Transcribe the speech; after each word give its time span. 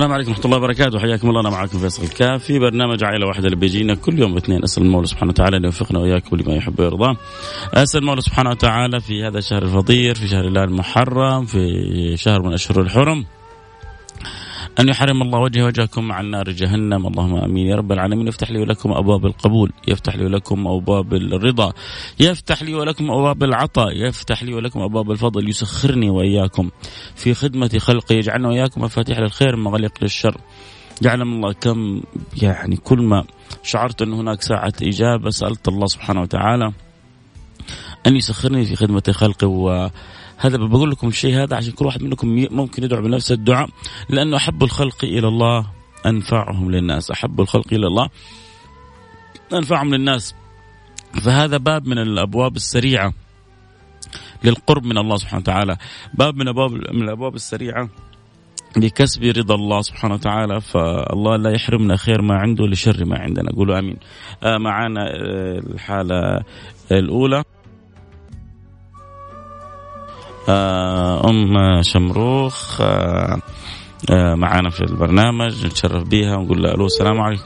السلام 0.00 0.14
عليكم 0.14 0.30
ورحمة 0.30 0.44
الله 0.44 0.56
وبركاته. 0.56 0.98
حياكم 0.98 1.28
الله. 1.28 1.40
أنا 1.40 1.50
معكم 1.50 1.78
فيصل 1.78 2.02
الكافي. 2.02 2.58
برنامج 2.58 3.04
عائلة 3.04 3.26
واحدة 3.26 3.44
اللي 3.44 3.56
بيجينا 3.56 3.94
كل 3.94 4.18
يوم 4.18 4.36
اثنين 4.36 4.62
أسأل 4.64 4.82
المولى 4.82 5.06
سبحانه 5.06 5.30
وتعالى 5.30 5.56
أن 5.56 5.64
يوفقنا 5.64 5.98
وإياكم 5.98 6.36
لما 6.36 6.54
يحب 6.54 6.80
ويرضاه 6.80 7.16
أسأل 7.74 8.00
المولى 8.00 8.20
سبحانه 8.20 8.50
وتعالى 8.50 9.00
في 9.00 9.24
هذا 9.24 9.38
الشهر 9.38 9.62
الفضيل 9.62 10.14
في 10.14 10.28
شهر 10.28 10.44
الله 10.44 10.64
المحرم 10.64 11.44
في 11.44 12.16
شهر 12.16 12.42
من 12.42 12.52
أشهر 12.52 12.80
الحرم. 12.80 13.24
أن 14.78 14.88
يحرم 14.88 15.22
الله 15.22 15.38
وجهه 15.38 15.64
وجهكم 15.64 16.12
عن 16.12 16.30
نار 16.30 16.50
جهنم. 16.50 17.06
اللهم 17.06 17.36
آمين. 17.36 17.66
يا 17.66 17.76
رب 17.76 17.92
العالمين 17.92 18.28
يفتح 18.28 18.50
لي 18.50 18.58
ولكم 18.58 18.92
أبواب 18.92 19.26
القبول 19.26 19.72
يفتح 19.88 20.16
لي 20.16 20.24
ولكم 20.24 20.66
أبواب 20.66 21.14
الرضا 21.14 21.72
يفتح 22.20 22.62
لي 22.62 22.74
ولكم 22.74 23.10
أبواب 23.10 23.42
العطاء 23.42 23.96
يفتح 23.96 24.42
لي 24.42 24.54
ولكم 24.54 24.80
أبواب 24.80 25.10
الفضل 25.10 25.48
يسخرني 25.48 26.10
وإياكم. 26.10 26.70
في 27.14 27.34
خدمة 27.34 27.70
خلقه 27.78 28.12
يجعلنا 28.12 28.48
وإياكم 28.48 28.82
مفاتيح 28.82 29.18
للخير 29.18 29.56
مغلق 29.56 29.92
للشر. 30.02 30.36
يعلم 31.02 31.32
الله 31.34 31.52
كم 31.52 32.02
يعني 32.42 32.76
كل 32.76 33.02
ما 33.02 33.24
شعرت 33.62 34.02
أن 34.02 34.12
هناك 34.12 34.42
ساعة 34.42 34.72
إجابة 34.82 35.30
سألت 35.30 35.68
الله 35.68 35.86
سبحانه 35.86 36.20
وتعالى 36.20 36.72
أن 38.06 38.16
يسخرني 38.16 38.64
في 38.64 38.76
خدمة 38.76 39.02
خلقه 39.10 39.46
و 39.46 39.90
هذا 40.40 40.56
بقول 40.56 40.90
لكم 40.90 41.08
الشيء 41.08 41.42
هذا 41.42 41.56
عشان 41.56 41.72
كل 41.72 41.86
واحد 41.86 42.02
منكم 42.02 42.46
ممكن 42.50 42.84
يدعو 42.84 43.02
بنفس 43.02 43.32
الدعاء 43.32 43.68
لأنه 44.08 44.36
أحب 44.36 44.62
الخلق 44.62 45.04
إلى 45.04 45.28
الله 45.28 45.66
أنفعهم 46.06 46.70
للناس 46.70 47.10
أحب 47.10 47.40
الخلق 47.40 47.66
إلى 47.72 47.86
الله 47.86 48.08
أنفعهم 49.52 49.94
للناس. 49.94 50.34
فهذا 51.24 51.56
باب 51.56 51.86
من 51.86 51.98
الأبواب 51.98 52.56
السريعة 52.56 53.12
للقرب 54.44 54.84
من 54.84 54.98
الله 54.98 55.16
سبحانه 55.16 55.42
وتعالى. 55.42 55.76
باب 56.14 56.36
من 56.36 56.48
أبواب 56.48 56.72
من 56.72 57.02
الأبواب 57.02 57.34
السريعة 57.34 57.88
لكسب 58.76 59.24
رضا 59.24 59.54
الله 59.54 59.82
سبحانه 59.82 60.14
وتعالى. 60.14 60.60
فالله 60.60 61.36
لا 61.36 61.50
يحرمنا 61.50 61.96
خير 61.96 62.22
ما 62.22 62.34
عنده 62.34 62.66
لشر 62.66 63.04
ما 63.04 63.18
عندنا. 63.18 63.50
قولوا 63.50 63.78
آمين. 63.78 63.96
آه 64.42 64.58
معنا 64.58 65.00
آه 65.00 65.58
الحالة 65.58 66.44
الأولى. 66.92 67.44
أم 71.28 71.82
شمروخ 71.82 72.80
آه، 72.80 73.38
آه، 74.10 74.34
معانا 74.34 74.70
في 74.70 74.80
البرنامج 74.80 75.66
نتشرف 75.66 76.08
بها 76.08 76.36
ونقول 76.36 76.62
لها 76.62 76.74
ألو 76.74 76.86
السلام 76.86 77.20
عليكم. 77.20 77.44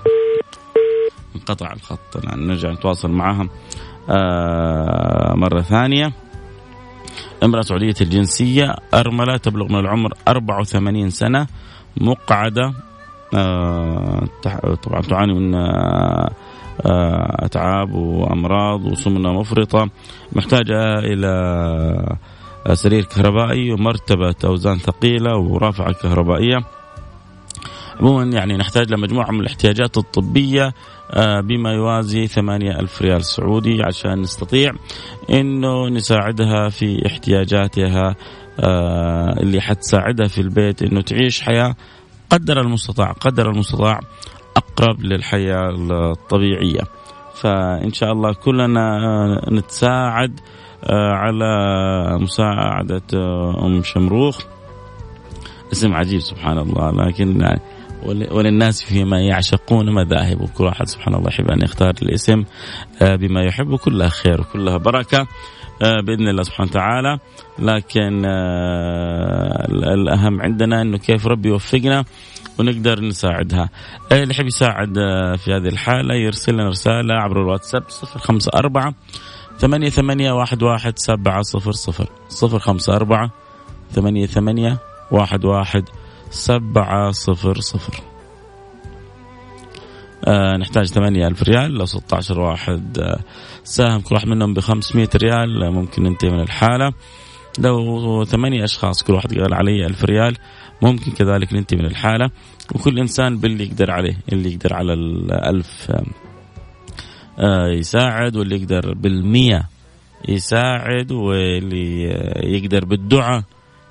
انقطع 1.36 1.72
الخط 1.72 2.26
نرجع 2.36 2.70
نتواصل 2.70 3.10
معها 3.10 3.48
مرة 5.36 5.60
ثانية. 5.60 6.12
امرأة 7.42 7.60
سعودية 7.62 7.94
الجنسية 8.00 8.76
أرملة 8.94 9.36
تبلغ 9.36 9.72
من 9.72 9.78
العمر 9.78 10.12
84 10.28 11.10
سنة 11.10 11.46
مقعدة 11.96 12.72
طبعا 14.82 15.00
تعاني 15.08 15.34
من 15.34 15.54
أتعاب 17.44 17.94
وأمراض 17.94 18.84
وسمنة 18.84 19.32
مفرطة 19.32 19.88
محتاجة 20.32 20.98
إلى 20.98 22.16
سرير 22.72 23.04
كهربائي 23.04 23.72
ومرتبة 23.72 24.34
أوزان 24.44 24.78
ثقيلة 24.78 25.36
ورافعة 25.36 25.92
كهربائية. 25.92 26.58
عموما 28.00 28.24
يعني 28.24 28.56
نحتاج 28.56 28.92
لمجموعة 28.92 29.30
من 29.30 29.40
الاحتياجات 29.40 29.96
الطبية 29.96 30.74
آه، 31.10 31.40
بما 31.40 31.72
يوازي 31.72 32.26
ثمانية 32.26 32.80
ألف 32.80 33.02
ريال 33.02 33.24
سعودي 33.24 33.82
عشان 33.82 34.20
نستطيع 34.20 34.72
أنه 35.30 35.88
نساعدها 35.88 36.68
في 36.68 37.06
احتياجاتها 37.06 38.16
آه، 38.60 39.32
اللي 39.40 39.60
حتساعدها 39.60 40.28
في 40.28 40.40
البيت 40.40 40.82
أنه 40.82 41.00
تعيش 41.00 41.42
حياة 41.42 41.74
قدر 42.30 42.60
المستطاع 42.60 43.12
قدر 43.12 43.50
المستطاع 43.50 44.00
أقرب 44.56 45.00
للحياة 45.00 45.70
الطبيعية. 45.90 46.82
فإن 47.34 47.92
شاء 47.92 48.12
الله 48.12 48.32
كلنا 48.32 49.40
نتساعد 49.52 50.40
على 50.92 52.18
مساعدة 52.20 53.02
آه، 53.14 53.66
أم 53.66 53.82
شمروخ. 53.82 54.42
اسم 55.72 55.94
عجيب 55.94 56.20
سبحان 56.20 56.58
الله 56.58 56.90
لكن 56.90 57.56
وللناس 58.30 58.82
فيما 58.84 59.20
يعشقون 59.20 59.94
مذاهب 59.94 60.40
وكل 60.40 60.64
واحد 60.64 60.88
سبحان 60.88 61.14
الله 61.14 61.28
يحب 61.28 61.50
أن 61.50 61.62
يختار 61.62 61.94
الاسم 62.02 62.44
آه، 63.02 63.16
بما 63.16 63.44
يحب 63.44 63.76
كلها 63.76 64.08
خير 64.08 64.40
وكلها 64.40 64.76
بركة 64.76 65.26
بإذن 65.80 66.28
الله 66.28 66.42
سبحانه 66.42 66.70
وتعالى. 66.70 67.18
لكن 67.58 68.24
الأهم 69.84 70.40
عندنا 70.42 70.82
إنه 70.82 70.98
كيف 70.98 71.26
ربي 71.26 71.48
يوفقنا 71.48 72.04
ونقدر 72.58 73.00
نساعدها. 73.00 73.68
اللي 74.12 74.30
يحب 74.34 74.46
يساعد 74.46 74.94
في 75.36 75.52
هذه 75.52 75.68
الحالة 75.68 76.14
يرسل 76.14 76.52
لنا 76.54 76.68
رسالة 76.68 77.14
عبر 77.14 77.42
الواتساب 77.42 77.82
054 78.54 78.94
ثمانية 79.58 79.88
ثمانية 79.88 80.32
واحد 80.32 80.62
واحد 80.62 80.98
سبعة 80.98 81.42
صفر 81.42 81.72
صفر 81.72 82.08
صفر. 82.28 82.58
خمسة 82.58 82.96
أربعة 82.96 83.30
ثمانية 83.92 84.26
ثمانية 84.26 84.78
واحد 85.10 85.44
واحد 85.44 85.84
سبعة 86.30 87.10
صفر 87.10 87.60
صفر. 87.60 88.00
آه 90.24 90.56
نحتاج 90.56 90.86
ثمانية 90.86 91.28
ألف 91.28 91.42
ريال 91.42 91.70
لو 91.70 91.86
16 91.86 92.40
واحد 92.40 92.98
آه 92.98 93.20
ساهم 93.64 94.00
كل 94.00 94.14
واحد 94.14 94.28
منهم 94.28 94.54
ب 94.54 94.60
500 94.60 95.08
ريال 95.16 95.62
آه 95.62 95.70
ممكن 95.70 96.02
ننتهي 96.02 96.30
من 96.30 96.40
الحالة. 96.40 96.92
لو 97.58 98.24
ثمانية 98.24 98.64
أشخاص 98.64 99.02
كل 99.02 99.12
واحد 99.12 99.38
قال 99.38 99.54
علي 99.54 99.86
ألف 99.86 100.04
ريال 100.04 100.36
ممكن 100.82 101.12
كذلك 101.12 101.52
ننتهي 101.52 101.78
من 101.78 101.86
الحالة. 101.86 102.30
وكل 102.74 102.98
إنسان 102.98 103.38
باللي 103.38 103.64
يقدر 103.64 103.90
عليه 103.90 104.18
اللي 104.32 104.52
يقدر 104.52 104.74
على 104.74 104.92
الألف 104.92 105.90
آه، 105.90 106.04
يساعد 107.78 108.36
واللي 108.36 108.56
يقدر 108.56 108.94
بالمية 108.94 109.68
يساعد 110.28 111.12
واللي 111.12 112.02
يقدر 112.42 112.84
بالدعاء 112.84 113.42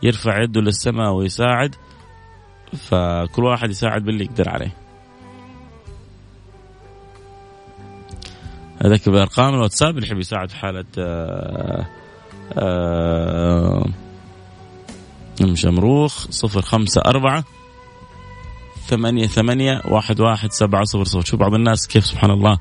يرفع 0.03 0.43
يده 0.43 0.61
للسماء 0.61 1.11
ويساعد. 1.11 1.75
فكل 2.73 3.43
واحد 3.43 3.69
يساعد 3.69 4.03
باللي 4.03 4.25
يقدر 4.25 4.49
عليه. 4.49 4.75
هذاك 8.85 9.09
بأرقام 9.09 9.53
الواتساب 9.53 9.95
اللي 9.95 10.07
يحب 10.07 10.19
يساعد 10.19 10.49
في 10.49 10.55
حالة 10.55 10.85
آه 10.97 11.85
آه 12.57 13.85
شمروخ 15.53 16.27
صفر 16.29 16.61
خمسة 16.61 17.01
أربعة 17.05 17.43
ثمانية 18.95 19.27
ثمانية 19.27 19.81
واحد 19.85 20.19
واحد 20.21 20.51
سبعة 20.51 20.83
صفر 20.83 21.03
صفر. 21.03 21.21
شوف 21.21 21.39
بعض 21.39 21.53
الناس 21.53 21.87
كيف 21.87 22.05
سبحان 22.05 22.31
الله 22.31 22.57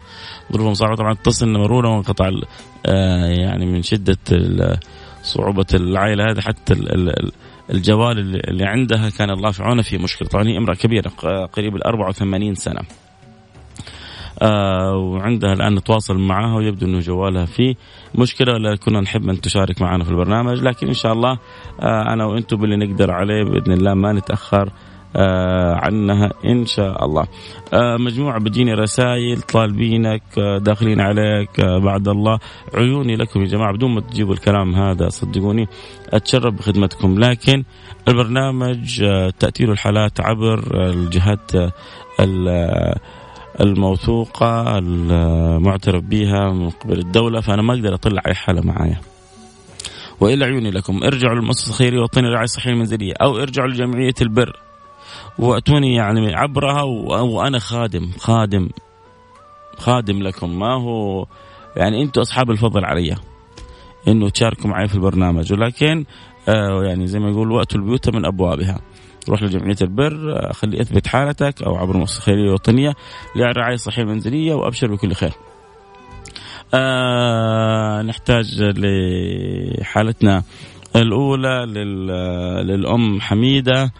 ظروفهم 0.52 0.74
صعبة. 0.74 0.96
طبعا 0.96 1.12
اتصل 1.12 1.48
مرونة 1.48 1.88
وانقطع 1.94 2.30
آه 2.86 3.26
يعني 3.26 3.66
من 3.66 3.82
شدة 3.82 4.18
صعوبة 5.22 5.66
العائلة 5.74 6.30
هذه. 6.30 6.40
حتى 6.40 6.74
الجوال 7.70 8.18
اللي 8.48 8.64
عندها 8.64 9.10
كان 9.10 9.30
الله 9.30 9.50
في 9.50 9.62
عونها 9.62 9.82
في 9.82 9.98
مشكلة. 9.98 10.28
طبعا 10.28 10.48
هي 10.48 10.56
امرأة 10.58 10.74
كبيرة 10.74 11.08
قريب 11.52 11.76
ال 11.76 11.84
84 11.84 12.54
سنة. 12.54 12.80
آه 14.42 14.96
وعندها 14.96 15.52
الآن 15.52 15.74
نتواصل 15.74 16.18
معها 16.18 16.56
ويبدو 16.56 16.86
إنه 16.86 16.98
جوالها 16.98 17.44
فيه 17.44 17.74
مشكلة. 18.14 18.52
ولا 18.52 18.76
كنا 18.76 19.00
نحب 19.00 19.28
أن 19.28 19.40
تشارك 19.40 19.82
معنا 19.82 20.04
في 20.04 20.10
البرنامج 20.10 20.62
لكن 20.62 20.86
إن 20.88 20.94
شاء 20.94 21.12
الله 21.12 21.38
آه 21.80 22.12
أنا 22.12 22.24
وأنتم 22.24 22.56
باللي 22.56 22.76
نقدر 22.76 23.10
عليه 23.10 23.44
بإذن 23.44 23.72
الله 23.72 23.94
ما 23.94 24.12
نتأخر. 24.12 24.72
عنها 25.74 26.30
إن 26.44 26.66
شاء 26.66 27.04
الله. 27.04 27.26
آه، 27.74 27.96
مجموعة 27.96 28.40
بتجيني 28.40 28.74
رسائل 28.74 29.40
طالبينك 29.40 30.22
داخلين 30.38 31.00
عليك 31.00 31.60
بعد 31.60 32.08
الله. 32.08 32.38
عيوني 32.74 33.16
لكم 33.16 33.40
يا 33.40 33.46
جماعة 33.46 33.72
بدون 33.72 33.94
ما 33.94 34.00
تجيبوا 34.00 34.34
الكلام 34.34 34.74
هذا 34.74 35.08
صدقوني 35.08 35.68
أتشرف 36.08 36.54
بخدمتكم. 36.54 37.18
لكن 37.18 37.64
البرنامج 38.08 39.04
تأتي 39.38 39.64
له 39.64 39.72
الحالات 39.72 40.20
عبر 40.20 40.88
الجهات 40.90 41.50
الموثوقة 43.60 44.78
المعترف 44.78 46.04
بها 46.04 46.52
من 46.52 46.70
قبل 46.70 46.98
الدولة 46.98 47.40
فأنا 47.40 47.62
ما 47.62 47.74
أقدر 47.74 47.94
أطلع 47.94 48.22
أي 48.26 48.34
حالة 48.34 48.60
معايا. 48.60 49.00
وإلى 50.20 50.44
عيوني 50.44 50.70
لكم. 50.70 51.02
ارجعوا 51.04 51.34
للمؤسسة 51.34 51.70
الخيرية 51.70 51.98
الوطنية 51.98 52.26
للرعاية 52.26 52.44
الصحية 52.44 52.70
المنزلية 52.70 53.12
أو 53.22 53.38
ارجعوا 53.38 53.68
لجمعية 53.68 54.14
البر. 54.22 54.60
وأتوني 55.38 55.94
يعني 55.94 56.34
عبرها 56.34 56.82
وأنا 57.22 57.58
خادم 57.58 58.10
خادم 58.18 58.68
خادم 59.78 60.22
لكم. 60.22 60.58
ما 60.58 60.74
هو 60.74 61.26
يعني 61.76 62.02
أنتم 62.02 62.20
أصحاب 62.20 62.50
الفضل 62.50 62.84
علي. 62.84 63.16
إنه 64.08 64.28
تشاركوا 64.28 64.70
معي 64.70 64.88
في 64.88 64.94
البرنامج. 64.94 65.52
ولكن 65.52 66.04
آه 66.48 66.84
يعني 66.84 67.06
زي 67.06 67.18
ما 67.18 67.30
يقول 67.30 67.52
وأتوا 67.52 67.80
البيوت 67.80 68.14
من 68.14 68.26
أبوابها. 68.26 68.80
روح 69.28 69.42
لجمعية 69.42 69.76
البر 69.82 70.36
آه، 70.36 70.52
خلي 70.52 70.80
أثبت 70.80 71.06
حالتك 71.06 71.62
أو 71.62 71.76
عبر 71.76 71.94
المؤسسه 71.94 72.18
الخيريه 72.18 72.48
الوطنيه 72.48 72.94
للرعايه 73.36 73.74
الصحية 73.74 74.02
المنزلية 74.02 74.54
وأبشر 74.54 74.94
بكل 74.94 75.12
خير. 75.12 75.32
آه 76.74 78.02
نحتاج 78.02 78.62
لحالتنا 78.62 80.42
الأولى 80.96 81.66
للأم 82.64 83.20
حميدة. 83.20 83.92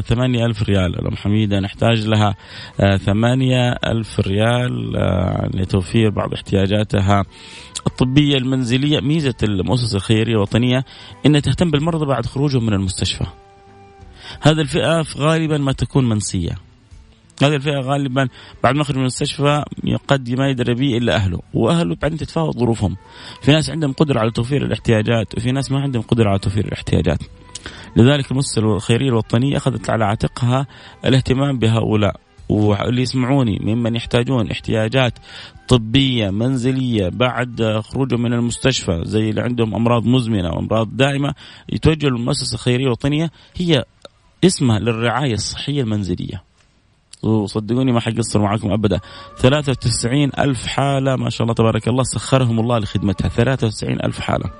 ثمانية 0.00 0.46
ألف 0.46 0.62
ريال. 0.62 0.98
الأم 0.98 1.16
حميدة 1.16 1.60
نحتاج 1.60 2.06
لها 2.06 2.34
آه 2.80 2.96
ثمانية 2.96 3.70
ألف 3.70 4.20
ريال 4.20 4.96
آه 4.96 5.50
لتوفير 5.54 6.10
بعض 6.10 6.34
احتياجاتها 6.34 7.24
الطبية 7.86 8.36
المنزلية. 8.38 9.00
ميزة 9.00 9.34
المؤسسة 9.42 9.96
الخيرية 9.96 10.32
الوطنية 10.32 10.84
أنها 11.26 11.40
تهتم 11.40 11.70
بالمرضى 11.70 12.06
بعد 12.06 12.26
خروجهم 12.26 12.66
من 12.66 12.72
المستشفى. 12.72 13.26
هذه 14.40 14.60
الفئة 14.60 15.04
غالبا 15.16 15.58
ما 15.58 15.72
تكون 15.72 16.08
منسية. 16.08 16.58
هذه 17.42 17.54
الفئة 17.54 17.80
غالبا 17.80 18.28
بعد 18.62 18.74
ما 18.74 18.80
يخرج 18.80 18.96
من 18.96 19.02
المستشفى 19.02 19.64
قد 20.08 20.30
ما 20.30 20.48
يدري 20.48 20.74
به 20.74 20.96
إلا 20.96 21.16
أهله 21.16 21.40
وأهله 21.54 21.96
بعدين 22.02 22.18
تتفاوت 22.18 22.58
ظروفهم. 22.58 22.96
في 23.42 23.52
ناس 23.52 23.70
عندهم 23.70 23.92
قدرة 23.92 24.20
على 24.20 24.30
توفير 24.30 24.64
الاحتياجات 24.66 25.34
وفي 25.34 25.52
ناس 25.52 25.72
ما 25.72 25.80
عندهم 25.80 26.02
قدرة 26.02 26.28
على 26.28 26.38
توفير 26.38 26.64
الاحتياجات. 26.64 27.18
لذلك 27.96 28.30
المؤسسة 28.30 28.62
الخيرية 28.62 29.08
الوطنية 29.08 29.56
أخذت 29.56 29.90
على 29.90 30.04
عاتقها 30.04 30.66
الاهتمام 31.04 31.58
بهؤلاء. 31.58 32.16
واللي 32.48 33.02
يسمعوني 33.02 33.58
ممن 33.62 33.96
يحتاجون 33.96 34.50
احتياجات 34.50 35.18
طبية 35.68 36.30
منزلية 36.30 37.08
بعد 37.08 37.82
خروجهم 37.84 38.22
من 38.22 38.32
المستشفى 38.32 39.00
زي 39.04 39.30
اللي 39.30 39.40
عندهم 39.40 39.74
أمراض 39.74 40.06
مزمنة 40.06 40.48
وأمراض 40.48 40.96
دائمة 40.96 41.34
يتوجهوا 41.72 42.10
للمؤسسة 42.10 42.54
الخيرية 42.54 42.84
الوطنية 42.84 43.30
هي 43.56 43.84
اسمها 44.44 44.78
للرعاية 44.78 45.34
الصحية 45.34 45.82
المنزلية. 45.82 46.42
وصدقوني 47.22 47.92
ما 47.92 48.00
حقصر 48.00 48.42
معكم 48.42 48.72
أبدا. 48.72 49.00
93 49.38 50.30
ألف 50.38 50.66
حالة 50.66 51.16
ما 51.16 51.30
شاء 51.30 51.42
الله 51.42 51.54
تبارك 51.54 51.88
الله 51.88 52.02
سخرهم 52.02 52.60
الله 52.60 52.78
لخدمتها. 52.78 53.28
93 53.28 54.04
ألف 54.04 54.20
حالة. 54.20 54.50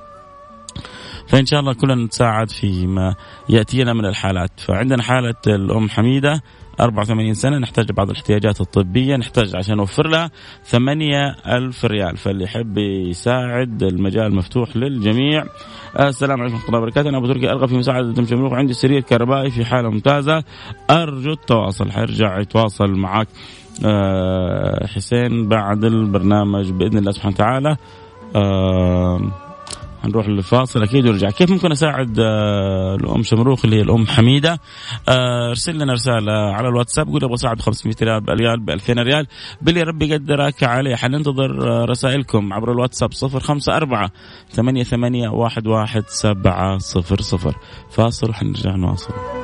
فإن 1.26 1.46
شاء 1.46 1.60
الله 1.60 1.72
كلنا 1.72 1.94
نتساعد 1.94 2.50
فيما 2.50 3.14
يأتينا 3.48 3.92
من 3.92 4.06
الحالات. 4.06 4.60
فعندنا 4.60 5.02
حالة 5.02 5.34
الأم 5.46 5.88
حميدة 5.88 6.42
84 6.80 7.34
سنة 7.34 7.58
نحتاج 7.58 7.92
بعض 7.92 8.10
الاحتياجات 8.10 8.60
الطبية 8.60 9.16
نحتاج 9.16 9.56
عشان 9.56 9.76
نوفر 9.76 10.08
لها 10.08 10.30
8 10.64 11.36
ألف 11.46 11.84
ريال. 11.84 12.16
فاللي 12.16 12.44
يحب 12.44 12.78
يساعد 12.78 13.82
المجال 13.82 14.34
مفتوح 14.34 14.76
للجميع. 14.76 15.44
السلام 16.00 16.40
عليكم 16.40 16.54
ورحمة 16.54 16.68
الله 16.68 16.78
وبركاته. 16.78 17.08
أنا 17.08 17.18
أبو 17.18 17.26
تركي 17.26 17.50
أرغب 17.50 17.68
في 17.68 17.76
مساعدة 17.76 18.12
دم 18.12 18.26
شمروخ 18.26 18.52
عندي 18.52 18.72
سرير 18.72 19.00
كهربائي 19.00 19.50
في 19.50 19.64
حالة 19.64 19.90
ممتازة. 19.90 20.44
أرجو 20.90 21.32
التواصل. 21.32 21.90
حيرجع 21.90 22.40
يتواصل 22.40 22.90
معك 22.90 23.28
آه، 23.84 24.86
حسين 24.86 25.48
بعد 25.48 25.84
البرنامج 25.84 26.70
بإذن 26.70 26.98
الله 26.98 27.12
سبحانه 27.12 27.34
وتعالى. 27.34 27.76
أه 28.36 29.43
نروح 30.06 30.28
للفاصل 30.28 30.82
أكيد 30.82 31.06
ونرجع 31.06 31.30
كيف 31.30 31.50
ممكن 31.50 31.72
أساعد 31.72 32.18
آه، 32.18 32.94
الأم 32.94 33.22
شمروخ 33.22 33.64
اللي 33.64 33.76
هي 33.76 33.80
الأم 33.80 34.06
حميدة؟ 34.06 34.60
آه، 35.08 35.48
أرسل 35.48 35.78
لنا 35.78 35.92
رسالة 35.92 36.32
على 36.32 36.68
الواتساب 36.68 37.06
قول 37.06 37.24
أبغى 37.24 37.34
أساعد 37.34 37.56
ب 37.56 37.60
500 37.60 37.96
ريال 38.02 38.20
ب 38.20 38.30
ريال. 38.30 38.60
ب 38.60 38.70
2000 38.70 39.02
ريال 39.02 39.26
باللي 39.62 39.82
ربي 39.82 40.08
يقدرك 40.08 40.64
عليه. 40.64 40.96
حننتظر 40.96 41.68
آه، 41.68 41.84
رسائلكم 41.84 42.52
عبر 42.52 42.72
الواتساب 42.72 43.12
054 43.12 44.08
88 44.52 45.26
11700 45.26 47.54
فاصل 47.90 48.30
وحنرجع 48.30 48.76
نواصل. 48.76 49.43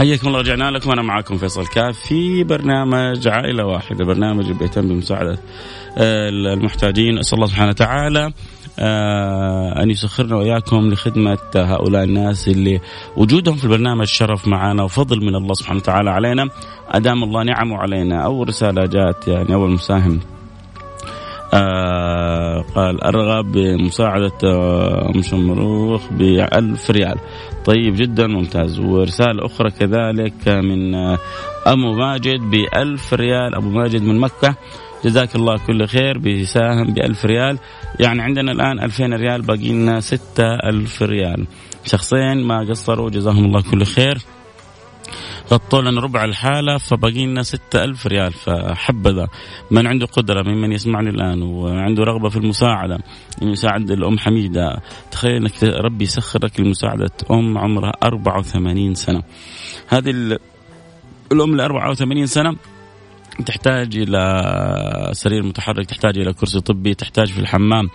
حياكم 0.00 0.28
الله 0.28 0.38
رجعنا 0.40 0.70
لكم. 0.70 0.90
أنا 0.90 1.02
معكم 1.02 1.36
فيصل 1.36 1.66
كاف 1.66 1.98
في 1.98 2.44
برنامج 2.44 3.28
عائلة 3.28 3.64
واحدة 3.64 4.04
برنامج 4.04 4.52
بيهتم 4.52 4.88
بمساعده 4.88 5.38
آه، 5.98 6.28
المحتاجين. 6.28 7.18
أسأل 7.18 7.34
الله 7.34 7.46
سبحانه 7.46 7.68
وتعالى 7.68 8.32
آه، 8.78 9.82
أن 9.82 9.90
يسخرنا 9.90 10.36
وإياكم 10.36 10.88
لخدمة 10.90 11.38
هؤلاء 11.56 12.04
الناس 12.04 12.48
اللي 12.48 12.80
وجودهم 13.16 13.56
في 13.56 13.64
البرنامج 13.64 14.06
شرف 14.06 14.48
معنا 14.48 14.82
وفضل 14.82 15.20
من 15.24 15.34
الله 15.34 15.54
سبحانه 15.54 15.78
وتعالى 15.78 16.10
علينا. 16.10 16.48
أدام 16.88 17.24
الله 17.24 17.42
نعمه 17.42 17.76
علينا. 17.76 18.24
أول 18.24 18.48
رسالة 18.48 18.86
جات 18.86 19.28
يعني 19.28 19.54
أول 19.54 19.70
مساهم 19.70 20.20
آه 21.54 22.64
قال 22.74 23.04
أرغب 23.04 23.52
بمساعدة 23.52 24.32
آه، 24.44 25.12
شمروخ 25.20 26.02
بألف 26.10 26.90
ريال. 26.90 27.18
طيب 27.70 27.96
جدا 27.96 28.26
ممتاز. 28.26 28.78
ورسالة 28.78 29.46
أخرى 29.46 29.70
كذلك 29.70 30.48
من 30.48 30.94
آه 30.94 31.18
أبو 31.66 31.94
ماجد 31.94 32.40
بألف 32.40 33.14
ريال. 33.14 33.54
أبو 33.54 33.70
ماجد 33.70 34.02
من 34.02 34.18
مكة. 34.18 34.54
جزاك 35.04 35.36
الله 35.36 35.58
كل 35.66 35.86
خير 35.86 36.18
بيساهم 36.18 36.94
بألف 36.94 37.24
ريال. 37.24 37.58
يعني 38.00 38.22
عندنا 38.22 38.52
الآن 38.52 38.80
ألفين 38.84 39.14
ريال 39.14 39.42
باقي 39.42 39.68
لنا 39.68 40.00
ستة 40.00 40.54
ألف 40.64 41.02
ريال. 41.02 41.46
شخصين 41.84 42.46
ما 42.46 42.66
قصروا 42.70 43.10
جزاهم 43.10 43.44
الله 43.44 43.62
كل 43.70 43.84
خير. 43.84 44.18
غطوا 45.52 45.82
لنا 45.82 46.00
ربع 46.00 46.24
الحالة 46.24 46.78
فباقي 46.78 47.26
لنا 47.26 47.42
ستة 47.42 47.84
ألف 47.84 48.06
ريال. 48.06 48.32
فحبذا 48.32 49.28
من 49.70 49.86
عنده 49.86 50.06
قدرة 50.06 50.42
ممن 50.42 50.72
يسمعني 50.72 51.10
الآن 51.10 51.42
وعنده 51.42 52.04
رغبة 52.04 52.28
في 52.28 52.36
المساعدة 52.36 52.98
يساعد 53.42 53.90
الأم 53.90 54.18
حميدة. 54.18 54.80
تخيل 55.10 55.36
أنك 55.36 55.62
ربي 55.62 56.04
يسخرك 56.04 56.60
لمساعدة 56.60 57.10
أم 57.30 57.58
عمرها 57.58 57.92
84 58.02 58.94
سنة. 58.94 59.22
هذه 59.88 60.38
الأم 61.32 61.56
ل 61.56 61.60
84 61.60 62.26
سنة. 62.26 62.56
تحتاج 63.44 63.96
إلى 63.96 65.10
سرير 65.12 65.42
متحرك 65.42 65.86
تحتاج 65.86 66.18
إلى 66.18 66.32
كرسي 66.32 66.60
طبي 66.60 66.94
تحتاج 66.94 67.32
في 67.32 67.38
الحمام 67.38 67.90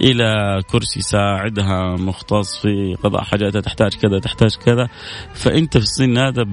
إلى 0.00 0.60
كرسي 0.70 0.98
يساعدها 0.98 1.96
مختص 1.96 2.58
في 2.58 2.96
قضاء 3.02 3.22
حاجاتها 3.22 3.60
تحتاج 3.60 3.94
كذا 3.94 4.18
تحتاج 4.18 4.56
كذا. 4.56 4.88
فأنت 5.34 5.78
في 5.78 5.84
السن 5.84 6.18
هذا 6.18 6.44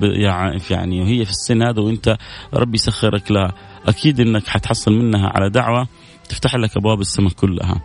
يعني 0.69 1.01
وهي 1.01 1.25
في 1.25 1.31
السن 1.31 1.61
هذا 1.61 1.81
وأنت 1.81 2.17
ربي 2.53 2.75
يسخرك 2.75 3.31
لها. 3.31 3.53
أكيد 3.85 4.19
إنك 4.19 4.47
حتحصل 4.47 4.91
منها 4.91 5.29
على 5.29 5.49
دعوة 5.49 5.87
تفتح 6.29 6.55
لك 6.55 6.77
أبواب 6.77 7.01
السماء 7.01 7.31
كلها. 7.31 7.81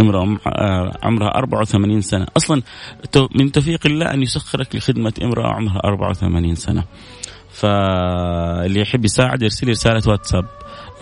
امرأة 0.00 0.38
عمرها 1.02 1.28
84 1.28 2.00
سنة. 2.00 2.26
أصلا 2.36 2.62
من 3.34 3.52
توفيق 3.52 3.86
الله 3.86 4.14
أن 4.14 4.22
يسخرك 4.22 4.76
لخدمة 4.76 5.12
امرأة 5.22 5.48
عمرها 5.48 5.80
84 5.84 6.54
سنة. 6.54 6.84
فاللي 7.52 8.80
يحب 8.80 9.04
يساعد 9.04 9.42
يرسل 9.42 9.66
لي 9.66 9.72
رسالة 9.72 10.02
واتساب. 10.06 10.44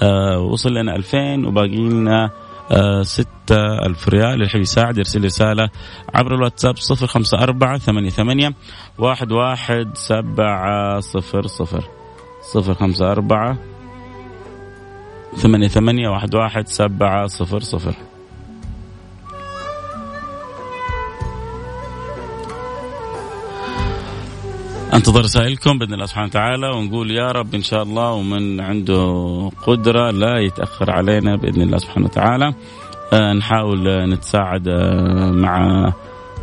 آه 0.03 0.39
وصل 0.39 0.75
لنا 0.75 0.97
2000 0.97 1.47
وباقي 1.47 1.77
لنا 1.77 2.31
آه 2.71 3.03
ستة 3.03 3.87
ألف 3.87 4.09
ريال. 4.09 4.35
اللي 4.35 4.45
يحب 4.45 4.61
يساعد 4.61 4.99
يرسل 4.99 5.25
رسالة 5.25 5.71
عبر 6.15 6.35
الواتساب 6.35 6.77
صفر 6.77 7.07
خمسة 7.07 7.39
أربعة 7.39 7.79
ثمانية 7.79 8.11
ثمانية 8.11 8.55
واحد 8.99 9.33
واحد 9.33 9.91
سبعة 9.95 11.01
صفر 11.01 11.47
صفر. 11.47 11.85
صفر 12.53 12.75
خمسة 12.75 13.13
أربعة 13.13 13.59
ثمانية 15.37 15.69
ثمانية 15.69 16.09
واحد 16.09 16.35
واحد 16.35 16.69
سبعة 16.69 17.27
صفر 17.27 17.61
صفر. 17.61 17.95
أنتظر 24.99 25.21
رسائلكم 25.21 25.79
بإذن 25.79 25.95
الله 25.95 26.07
سبحانه 26.07 26.27
وتعالى 26.27 26.67
ونقول 26.77 27.11
يا 27.11 27.33
رب 27.33 27.55
إن 27.55 27.63
شاء 27.63 27.83
الله 27.83 28.13
ومن 28.13 28.61
عنده 28.61 29.51
قدرة 29.67 30.11
لا 30.11 30.39
يتأخر 30.39 30.91
علينا 30.91 31.37
بإذن 31.37 31.63
الله 31.63 31.79
سبحانه 31.79 32.07
وتعالى. 32.07 32.55
آه 33.13 33.33
نحاول 33.33 34.11
نتساعد 34.11 34.69
آه 34.69 35.31
مع 35.31 35.85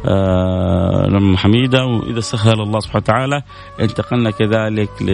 آه 0.06 1.36
حميده 1.38 1.86
وإذا 1.86 2.20
سهل 2.20 2.62
الله 2.62 2.80
سبحانه 2.80 3.04
وتعالى 3.04 3.42
انتقلنا 3.80 4.32
كذلك 4.32 5.02
ل 5.02 5.10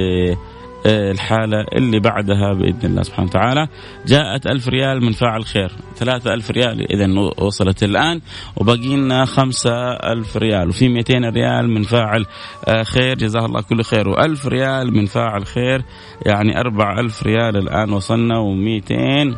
الحالة 0.86 1.66
اللي 1.78 2.00
بعدها 2.00 2.54
بإذن 2.54 2.80
الله 2.84 3.04
سبحانه 3.04 3.28
وتعالى. 3.28 3.68
جاءت 4.06 4.48
ألف 4.48 4.68
ريال 4.68 5.04
من 5.04 5.12
فاعل 5.12 5.46
خير. 5.46 5.72
ثلاثة 5.96 6.34
ألف 6.34 6.52
ريال 6.52 6.92
إذا 6.94 7.08
وصلت 7.38 7.84
الآن 7.84 8.22
وباقي 8.56 8.96
لنا 8.96 9.26
خمسة 9.26 9.92
ألف 9.92 10.38
ريال. 10.38 10.70
وفي 10.70 10.90
200 10.90 11.30
ريال 11.30 11.70
من 11.70 11.84
فاعل 11.84 12.26
آه، 12.68 12.84
خير. 12.84 13.18
جزاه 13.18 13.46
الله 13.46 13.62
كل 13.62 13.84
خير. 13.84 14.10
وألف 14.10 14.48
ريال 14.48 14.94
من 14.94 15.06
فاعل 15.06 15.46
خير. 15.46 15.82
يعني 16.26 16.60
أربع 16.60 17.00
ألف 17.00 17.24
ريال 17.24 17.58
الآن 17.58 17.94
وصلنا 17.94 18.38
ومئتين 18.40 19.36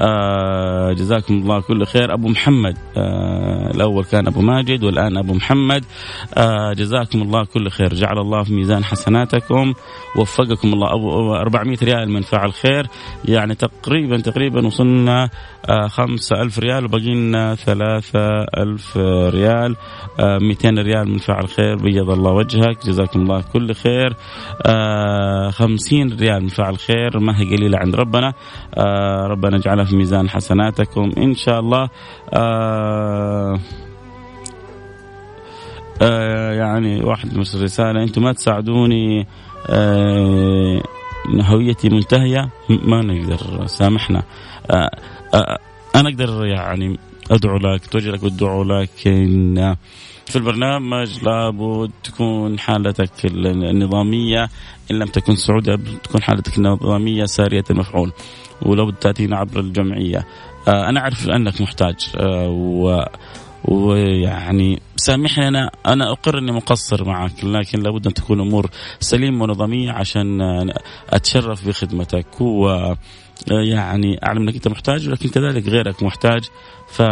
آه 0.00 0.92
جزاكم 0.92 1.34
الله 1.34 1.60
كل 1.60 1.86
خير. 1.86 2.14
أبو 2.14 2.28
محمد 2.28 2.76
آه 2.96 3.70
الأول 3.74 4.04
كان 4.04 4.26
أبو 4.26 4.40
ماجد 4.40 4.84
والآن 4.84 5.16
أبو 5.16 5.34
محمد. 5.34 5.84
آه 6.34 6.72
جزاكم 6.72 7.22
الله 7.22 7.44
كل 7.44 7.70
خير. 7.70 7.94
جعل 7.94 8.18
الله 8.18 8.42
في 8.42 8.54
ميزان 8.54 8.84
حسناتكم 8.84 9.74
وفقكم 10.16 10.72
الله. 10.72 10.94
أبو 10.94 11.34
400 11.34 11.78
ريال 11.82 12.10
من 12.10 12.20
فعل 12.20 12.52
خير. 12.52 12.86
يعني 13.24 13.54
تقريبا 13.54 14.16
تقريبا 14.18 14.66
وصلنا 14.66 15.30
خمسة 15.88 16.42
ألف 16.42 16.58
ريال 16.58 16.84
وبقي 16.84 17.14
لنا 17.14 17.54
ثلاثة 17.54 18.42
ألف 18.42 18.96
ريال. 19.34 19.76
آه 20.20 20.38
200 20.38 20.68
ريال 20.68 21.08
من 21.08 21.18
فعل 21.18 21.48
خير 21.48 21.76
بيض 21.76 22.10
الله 22.10 22.32
وجهك 22.32 22.86
جزاكم 22.86 23.20
الله 23.20 23.44
كل 23.52 23.74
خير. 23.74 24.16
آه 24.66 25.50
50 25.50 26.12
ريال 26.20 26.42
من 26.42 26.48
فعل 26.48 26.78
خير 26.78 27.18
ما 27.18 27.40
هي 27.40 27.56
قليلة 27.56 27.78
عند 27.78 27.94
ربنا. 27.96 28.32
آه 28.74 29.26
ربنا 29.26 29.56
يجعلها 29.56 29.84
في 29.84 29.96
ميزان 29.96 30.28
حسناتكم 30.28 31.10
إن 31.18 31.34
شاء 31.34 31.60
الله. 31.60 31.88
آه 32.34 33.58
آه 36.02 36.52
يعني 36.52 37.04
واحد 37.04 37.36
مرسل 37.36 37.62
رسالة 37.62 38.02
أنتم 38.02 38.22
ما 38.22 38.32
تساعدوني. 38.32 39.26
آه 41.26 41.42
هويتي 41.42 41.88
منتهية 41.88 42.48
ما 42.68 43.02
نقدر 43.02 43.66
سامحنا. 43.66 44.22
أنا 45.94 46.08
أقدر 46.08 46.46
يعني 46.46 46.98
أدعو 47.30 47.56
لك 47.56 47.86
توجه 47.86 48.10
لك 48.10 48.22
بالدعاء 48.22 48.62
لكن 48.62 49.76
في 50.26 50.36
البرنامج 50.36 51.24
لابد 51.24 51.90
تكون 52.04 52.58
حالتك 52.58 53.24
النظامية 53.24 54.48
إن 54.90 54.98
لم 54.98 55.06
تكن 55.06 55.36
سعودية 55.36 55.78
تكون 56.02 56.22
حالتك 56.22 56.58
النظامية 56.58 57.24
سارية 57.24 57.64
المفعول 57.70 58.12
ولو 58.62 58.90
تأتينا 58.90 59.36
عبر 59.36 59.60
الجمعية. 59.60 60.26
آه 60.68 60.88
أنا 60.88 61.00
أعرف 61.00 61.28
أنك 61.28 61.60
محتاج 61.60 61.96
و 62.48 63.02
ويعني 63.64 64.82
سامحني 64.96 65.48
أنا 65.48 65.70
أنا 65.86 66.12
أقر 66.12 66.38
إني 66.38 66.52
مقصر 66.52 67.04
معك 67.04 67.44
لكن 67.44 67.82
لابد 67.82 68.06
أن 68.06 68.14
تكون 68.14 68.40
امور 68.40 68.70
سليمة 69.00 69.42
ونظامية 69.44 69.92
عشان 69.92 70.40
أتشرف 71.10 71.68
بخدمتك. 71.68 72.40
و 72.40 72.68
يعني 73.50 74.20
أعلم 74.26 74.42
إنك 74.42 74.54
أنت 74.54 74.68
محتاج 74.68 75.08
ولكن 75.08 75.28
كذلك 75.28 75.68
غيرك 75.68 76.02
محتاج. 76.02 76.42
ف 76.88 77.02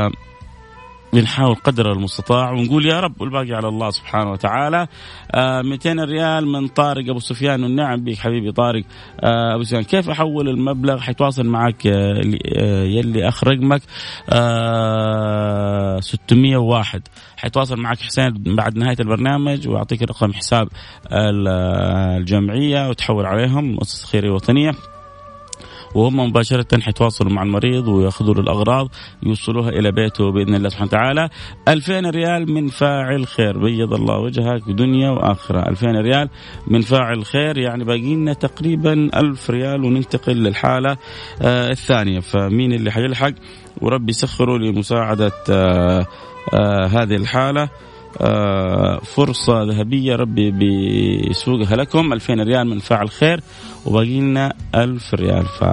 بنحاول 1.12 1.54
قدر 1.54 1.92
المستطاع 1.92 2.52
ونقول 2.52 2.86
يا 2.86 3.00
رب 3.00 3.20
والباقي 3.20 3.52
على 3.52 3.68
الله 3.68 3.90
سبحانه 3.90 4.30
وتعالى. 4.30 4.86
آه 5.34 5.62
200 5.62 5.92
ريال 6.04 6.46
من 6.46 6.68
طارق 6.68 7.10
أبو 7.10 7.18
سفيان 7.18 7.62
والنعم 7.62 8.04
بك 8.04 8.18
حبيبي 8.18 8.52
طارق. 8.52 8.84
آه 9.20 9.54
أبو 9.54 9.62
سفيان 9.62 9.82
كيف 9.82 10.10
أحول 10.10 10.48
المبلغ 10.48 10.98
حيتواصل 10.98 11.46
معك 11.46 11.86
آه 11.86 12.82
يلي 12.84 13.28
أخ 13.28 13.44
رقمك؟ 13.44 13.82
آه 14.30 16.00
601 16.00 17.02
حيتواصل 17.36 17.80
معك 17.80 18.00
حسين 18.00 18.30
بعد 18.46 18.76
نهاية 18.78 18.96
البرنامج 19.00 19.68
ويعطيك 19.68 20.02
رقم 20.02 20.32
حساب 20.32 20.68
الجمعية 21.12 22.88
وتحول 22.88 23.26
عليهم 23.26 23.64
مؤسسة 23.72 24.06
خيرية 24.06 24.30
وطنية. 24.30 24.72
وهم 25.94 26.20
مباشرة 26.20 26.80
حيتواصلوا 26.80 27.32
مع 27.32 27.42
المريض 27.42 27.88
ويأخذوا 27.88 28.34
له 28.34 28.40
الأغراض 28.40 28.88
يوصلوها 29.22 29.68
إلى 29.68 29.92
بيته 29.92 30.32
بإذن 30.32 30.54
الله 30.54 30.68
سبحانه 30.68 30.88
وتعالى. 30.88 31.28
2000 31.68 32.10
ريال 32.10 32.52
من 32.52 32.68
فاعل 32.68 33.26
خير. 33.26 33.58
بيض 33.58 33.94
الله 33.94 34.18
وجهك 34.18 34.62
دنيا 34.68 35.10
وآخرة. 35.10 35.68
2000 35.68 35.86
ريال 35.86 36.28
من 36.66 36.80
فاعل 36.80 37.24
خير. 37.24 37.58
يعني 37.58 37.84
باقي 37.84 38.14
لنا 38.14 38.32
تقريبا 38.32 38.92
1000 38.92 39.50
ريال 39.50 39.84
وننتقل 39.84 40.32
للحالة 40.36 40.96
آه 41.42 41.70
الثانية. 41.70 42.20
فمين 42.20 42.72
اللي 42.72 42.90
حيلحق؟ 42.90 43.32
وربي 43.82 44.10
يسخره 44.10 44.58
لمساعدة 44.58 45.32
آه 45.50 46.06
آه 46.54 46.86
هذه 46.86 47.16
الحالة. 47.16 47.62
آه 47.62 47.87
فرصة 49.02 49.62
ذهبية 49.62 50.16
ربي 50.16 50.50
بيسوقها 50.50 51.76
لكم. 51.76 52.12
2000 52.12 52.34
ريال 52.34 52.66
من 52.66 52.78
فاعل 52.78 53.10
خير 53.10 53.40
وباقي 53.86 54.20
لنا 54.20 54.52
1000 54.74 55.14
ريال. 55.14 55.44
ف 55.46 55.64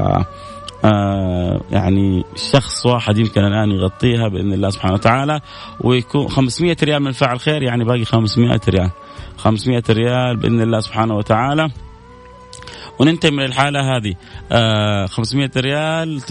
آه 0.85 1.61
يعني 1.71 2.23
شخص 2.51 2.85
واحد 2.85 3.17
يمكن 3.17 3.41
الآن 3.41 3.71
يغطيها 3.71 4.27
بإذن 4.27 4.53
الله 4.53 4.69
سبحانه 4.69 4.93
وتعالى 4.93 5.39
ويكون 5.81 6.27
500 6.27 6.77
ريال 6.83 7.03
من 7.03 7.11
فاعل 7.11 7.39
خير 7.39 7.63
يعني 7.63 7.83
باقي 7.83 8.05
500 8.05 8.59
ريال. 8.69 8.89
500 9.37 9.83
ريال 9.89 10.37
بإذن 10.37 10.61
الله 10.61 10.79
سبحانه 10.79 11.15
وتعالى. 11.15 11.69
وننتهي 12.99 13.31
من 13.31 13.43
الحالة 13.45 13.97
هذه. 13.97 14.13
آه 14.51 15.05
500 15.05 15.51
ريال 15.57 16.21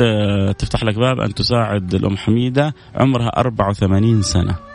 تفتح 0.59 0.85
لك 0.85 0.95
باب 0.95 1.21
أن 1.21 1.35
تساعد 1.35 1.95
الأم 1.95 2.17
حميدة 2.17 2.75
عمرها 2.95 3.29
84 3.29 4.23
سنة. 4.23 4.74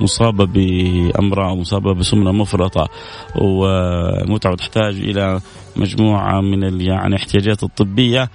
مصابة 0.00 0.44
بأمراض 0.44 1.56
مصابة 1.56 1.94
بسمنة 1.94 2.32
مفرطة 2.32 2.88
ومتعة 3.36 4.54
تحتاج 4.56 4.96
إلى 4.96 5.40
مجموعة 5.76 6.40
من 6.40 6.80
يعني 6.80 7.16
احتياجات 7.16 7.62
الطبية 7.62 8.30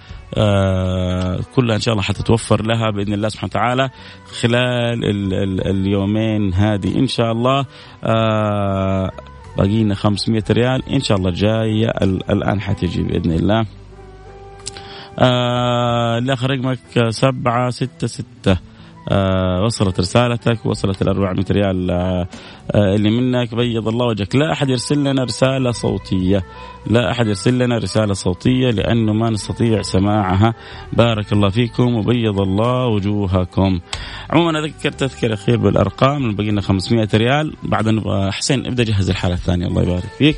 كلها 1.56 1.76
إن 1.76 1.82
شاء 1.82 1.92
الله 1.92 2.04
حتتوفر 2.04 2.66
لها 2.66 2.90
بإذن 2.90 3.14
الله 3.14 3.30
سبحانه 3.30 3.52
وتعالى 3.52 3.90
خلال 4.42 5.06
ال 5.06 5.34
ال 5.34 5.68
اليومين 5.68 6.54
هذه. 6.54 7.00
إن 7.00 7.08
شاء 7.08 7.32
الله 7.32 7.66
باقينا 9.58 9.96
500 9.96 10.44
ريال. 10.52 10.90
إن 10.90 11.02
شاء 11.02 11.18
الله 11.18 11.32
جاية 11.32 11.88
الآن 12.30 12.62
حتجي 12.62 13.04
بإذن 13.04 13.32
الله. 13.32 13.66
آه 15.20 16.18
الأخ 16.18 16.44
رقمك 16.44 17.10
سبعة 17.10 17.70
ستة 17.70 18.08
ستة. 18.08 18.52
آه 18.52 18.58
وصلت 19.66 20.00
رسالتك 20.00 20.66
وصلت 20.66 21.02
ال 21.02 21.08
400 21.08 21.46
ريال 21.52 21.92
آه 21.92 22.28
آه 22.76 22.96
اللي 22.96 23.10
منك 23.10 23.56
بيض 23.56 23.88
الله 23.88 24.06
وجهك. 24.06 24.36
لا 24.36 24.52
أحد 24.54 24.70
يرسل 24.70 25.04
لنا 25.04 25.24
رسالة 25.24 25.72
صوتية. 25.72 26.44
لا 26.88 27.12
أحد 27.12 27.28
يرسل 27.28 27.60
لنا 27.60 27.78
رسالة 27.78 28.14
صوتية 28.14 28.70
لأنه 28.70 29.14
ما 29.14 29.30
نستطيع 29.30 29.82
سماعها. 29.82 30.54
بارك 30.94 31.34
الله 31.34 31.50
فيكم 31.50 31.96
وبيض 31.96 32.40
الله 32.40 32.88
وجوهكم. 32.88 33.80
عموما 34.30 34.60
أذكر 34.60 34.92
تذكر 34.92 35.34
أخير 35.34 35.58
بالأرقام. 35.58 36.36
بقي 36.36 36.52
لنا 36.52 36.62
500 36.62 37.08
ريال. 37.14 37.54
بعد 37.64 38.02
حسين 38.32 38.66
ابدأ 38.66 38.84
جهز 38.84 39.10
الحالة 39.10 39.34
الثانية. 39.34 39.68
الله 39.68 39.82
يبارك 39.82 40.10
فيك. 40.18 40.36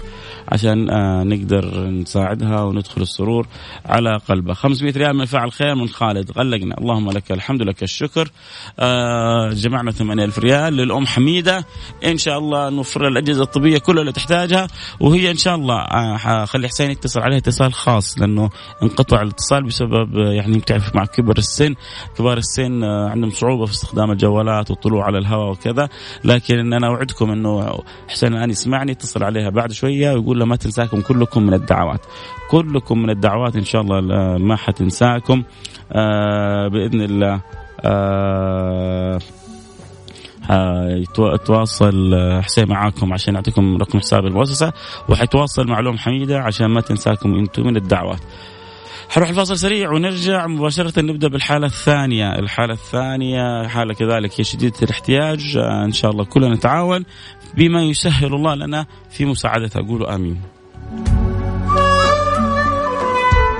عشان 0.49 0.89
آه 0.89 1.23
نقدر 1.23 1.85
نساعدها 1.89 2.61
وندخل 2.61 3.01
السرور 3.01 3.47
على 3.85 4.17
قلبها. 4.29 4.53
500 4.53 4.93
ريال 4.93 5.15
من 5.15 5.25
فعل 5.25 5.51
خير 5.51 5.75
من 5.75 5.89
خالد. 5.89 6.31
غلقنا. 6.31 6.77
اللهم 6.77 7.11
لك 7.11 7.31
الحمد 7.31 7.61
لك 7.61 7.83
الشكر. 7.83 8.31
آه، 8.79 9.49
جمعنا 9.49 9.91
8000 9.91 10.39
ريال 10.39 10.73
للأم 10.73 11.05
حميدة. 11.07 11.65
إن 12.05 12.17
شاء 12.17 12.37
الله 12.37 12.69
نوفر 12.69 13.07
الأجهزة 13.07 13.43
الطبية 13.43 13.77
كلها 13.77 14.01
اللي 14.01 14.11
تحتاجها. 14.11 14.67
وهي 14.99 15.31
إن 15.31 15.37
شاء 15.37 15.55
الله 15.55 15.75
آه، 15.75 16.45
خلي 16.45 16.67
حسين 16.67 16.91
يتصل 16.91 17.19
عليها 17.19 17.37
اتصال 17.37 17.73
خاص 17.73 18.19
لأنه 18.19 18.49
انقطع 18.83 19.21
الاتصال 19.21 19.63
بسبب 19.63 20.17
يعني 20.17 20.57
بتعرف 20.57 20.95
مع 20.95 21.05
كبر 21.05 21.37
السن. 21.37 21.75
كبار 22.17 22.37
السن 22.37 22.83
عندهم 22.83 23.29
صعوبة 23.29 23.65
في 23.65 23.71
استخدام 23.71 24.11
الجوالات 24.11 24.71
والطلوع 24.71 25.05
على 25.05 25.17
الهواء 25.17 25.51
وكذا. 25.51 25.89
لكن 26.23 26.73
أنا 26.73 26.87
أوعدكم 26.87 27.31
إنه 27.31 27.79
حسين 28.07 28.33
الآن 28.33 28.49
يسمعني 28.49 28.91
يتصل 28.91 29.23
عليها 29.23 29.49
بعد 29.49 29.71
شوية 29.71 30.11
ويقول 30.13 30.30
لها 30.39 30.45
ما 30.45 30.55
تنساكم 30.55 31.01
كلكم 31.01 31.43
من 31.43 31.53
الدعوات. 31.53 32.05
كلكم 32.49 33.01
من 33.01 33.09
الدعوات 33.09 33.55
إن 33.55 33.63
شاء 33.63 33.81
الله 33.81 34.01
ما 34.37 34.55
حتنساكم. 34.55 35.43
آه 35.91 36.67
بإذن 36.67 37.01
الله 37.01 37.41
آه 37.85 39.19
يتواصل 41.33 42.15
حسين 42.41 42.69
معاكم 42.69 43.13
عشان 43.13 43.35
يعطيكم 43.35 43.77
رقم 43.77 43.99
حساب 43.99 44.25
المؤسسه 44.25 44.73
وحيتواصل 45.09 45.67
مع 45.67 45.79
لوم 45.79 45.97
حميدة 45.97 46.39
عشان 46.39 46.65
ما 46.65 46.81
تنساكم 46.81 47.33
إنتم 47.33 47.67
من 47.67 47.77
الدعوات. 47.77 48.19
حنروح 49.09 49.29
الفاصل 49.29 49.57
سريع 49.57 49.91
ونرجع 49.91 50.47
مباشرة 50.47 51.01
نبدأ 51.01 51.27
بالحالة 51.27 51.65
الثانية. 51.65 52.39
الحالة 52.39 52.73
الثانية 52.73 53.67
حالة 53.67 53.93
كذلك 53.93 54.39
هي 54.39 54.43
شديدة 54.43 54.75
الاحتياج 54.83 55.57
إن 55.57 55.91
شاء 55.91 56.11
الله 56.11 56.23
كلنا 56.25 56.55
نتعاون. 56.55 57.05
بما 57.57 57.83
يسهل 57.83 58.33
الله 58.33 58.55
لنا 58.55 58.85
في 59.09 59.25
مساعدتها 59.25 59.81
قولوا 59.81 60.15
آمين. 60.15 60.41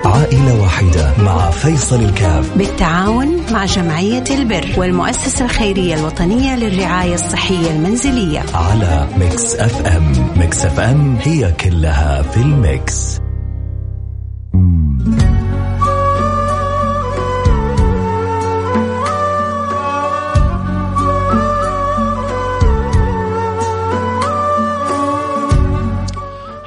عائلة 0.05 0.61
واحدة 0.61 1.13
مع 1.23 1.49
فيصل 1.49 2.01
الكاف. 2.01 2.57
بالتعاون 2.57 3.27
مع 3.51 3.65
جمعية 3.65 4.23
البر 4.31 4.67
والمؤسسة 4.77 5.45
الخيرية 5.45 5.95
الوطنية 5.95 6.55
للرعاية 6.55 7.13
الصحية 7.13 7.71
المنزلية. 7.71 8.43
على 8.53 9.07
Mix 9.19 9.55
FM. 9.55 10.13
Mix 10.37 10.65
FM 10.65 11.17
هي 11.21 11.51
كلها 11.51 12.21
في 12.21 12.37
ال 12.37 12.54
mix. 12.54 13.21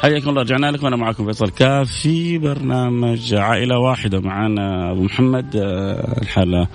حياكم 0.04 0.30
الله 0.30 0.42
رجعنا 0.42 0.70
لكم. 0.70 0.86
أنا 0.86 0.96
معكم 0.96 1.26
فيصل 1.26 1.50
كاف 1.50 1.90
في 2.02 2.38
برنامج 2.38 3.34
عائلة 3.34 3.78
واحدة. 3.78 4.20
معنا 4.20 4.90
أبو 4.90 5.02
محمد 5.02 5.56
آه، 5.56 6.20
الحالة 6.22 6.68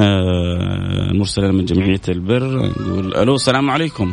آه، 0.00 1.10
المرسله 1.10 1.52
من 1.52 1.64
جمعية 1.64 2.00
البر. 2.08 2.72
نقول 2.80 3.14
ألو 3.14 3.34
السلام 3.34 3.70
عليكم. 3.70 4.12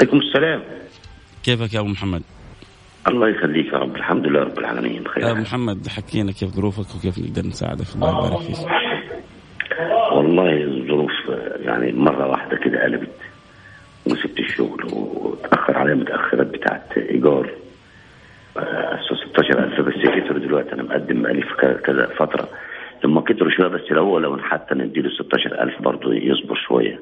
عليكم 0.00 0.18
السلام. 0.18 0.62
كيفك 1.44 1.74
يا 1.74 1.80
أبو 1.80 1.88
محمد؟ 1.88 2.22
الله 3.08 3.28
يخليك 3.28 3.66
يا 3.66 3.78
رب. 3.78 3.96
الحمد 3.96 4.26
لله 4.26 4.40
رب 4.40 4.58
العالمين. 4.58 5.02
بخير. 5.02 5.30
أبو 5.30 5.40
محمد 5.40 5.88
حكينا 5.88 6.32
كيف 6.32 6.50
ظروفك 6.50 6.94
وكيف 6.94 7.18
نقدر 7.18 7.46
نساعدك. 7.46 7.86
الله 7.94 8.26
يبارك 8.26 8.42
فيك. 8.42 8.58
والله 10.12 10.64
الظروف 10.64 11.10
يعني 11.60 11.92
مرة 11.92 12.26
واحدة 12.26 12.56
كده 12.64 12.82
قلبت. 12.84 13.31
وسبت 14.06 14.38
الشغل 14.38 14.84
وتأخر 14.92 15.78
عليا 15.78 15.94
متأخرات 15.94 16.46
بتاعت 16.46 16.98
إيجار. 16.98 17.50
16000 18.54 19.80
بس 19.80 19.94
كتروا 19.94 20.38
دلوقتي 20.38 20.72
أنا 20.72 20.82
مقدم 20.82 21.22
بقالي 21.22 21.42
كذا 21.84 22.06
فترة. 22.06 22.48
لما 23.04 23.20
كتروا 23.20 23.50
شوية 23.50 23.68
بس 23.68 23.80
لو 23.90 24.18
لو 24.18 24.38
حتى 24.38 24.74
نديله 24.74 25.10
16000 25.10 25.82
برضه 25.82 26.14
يصبر 26.14 26.56
شوية. 26.68 27.00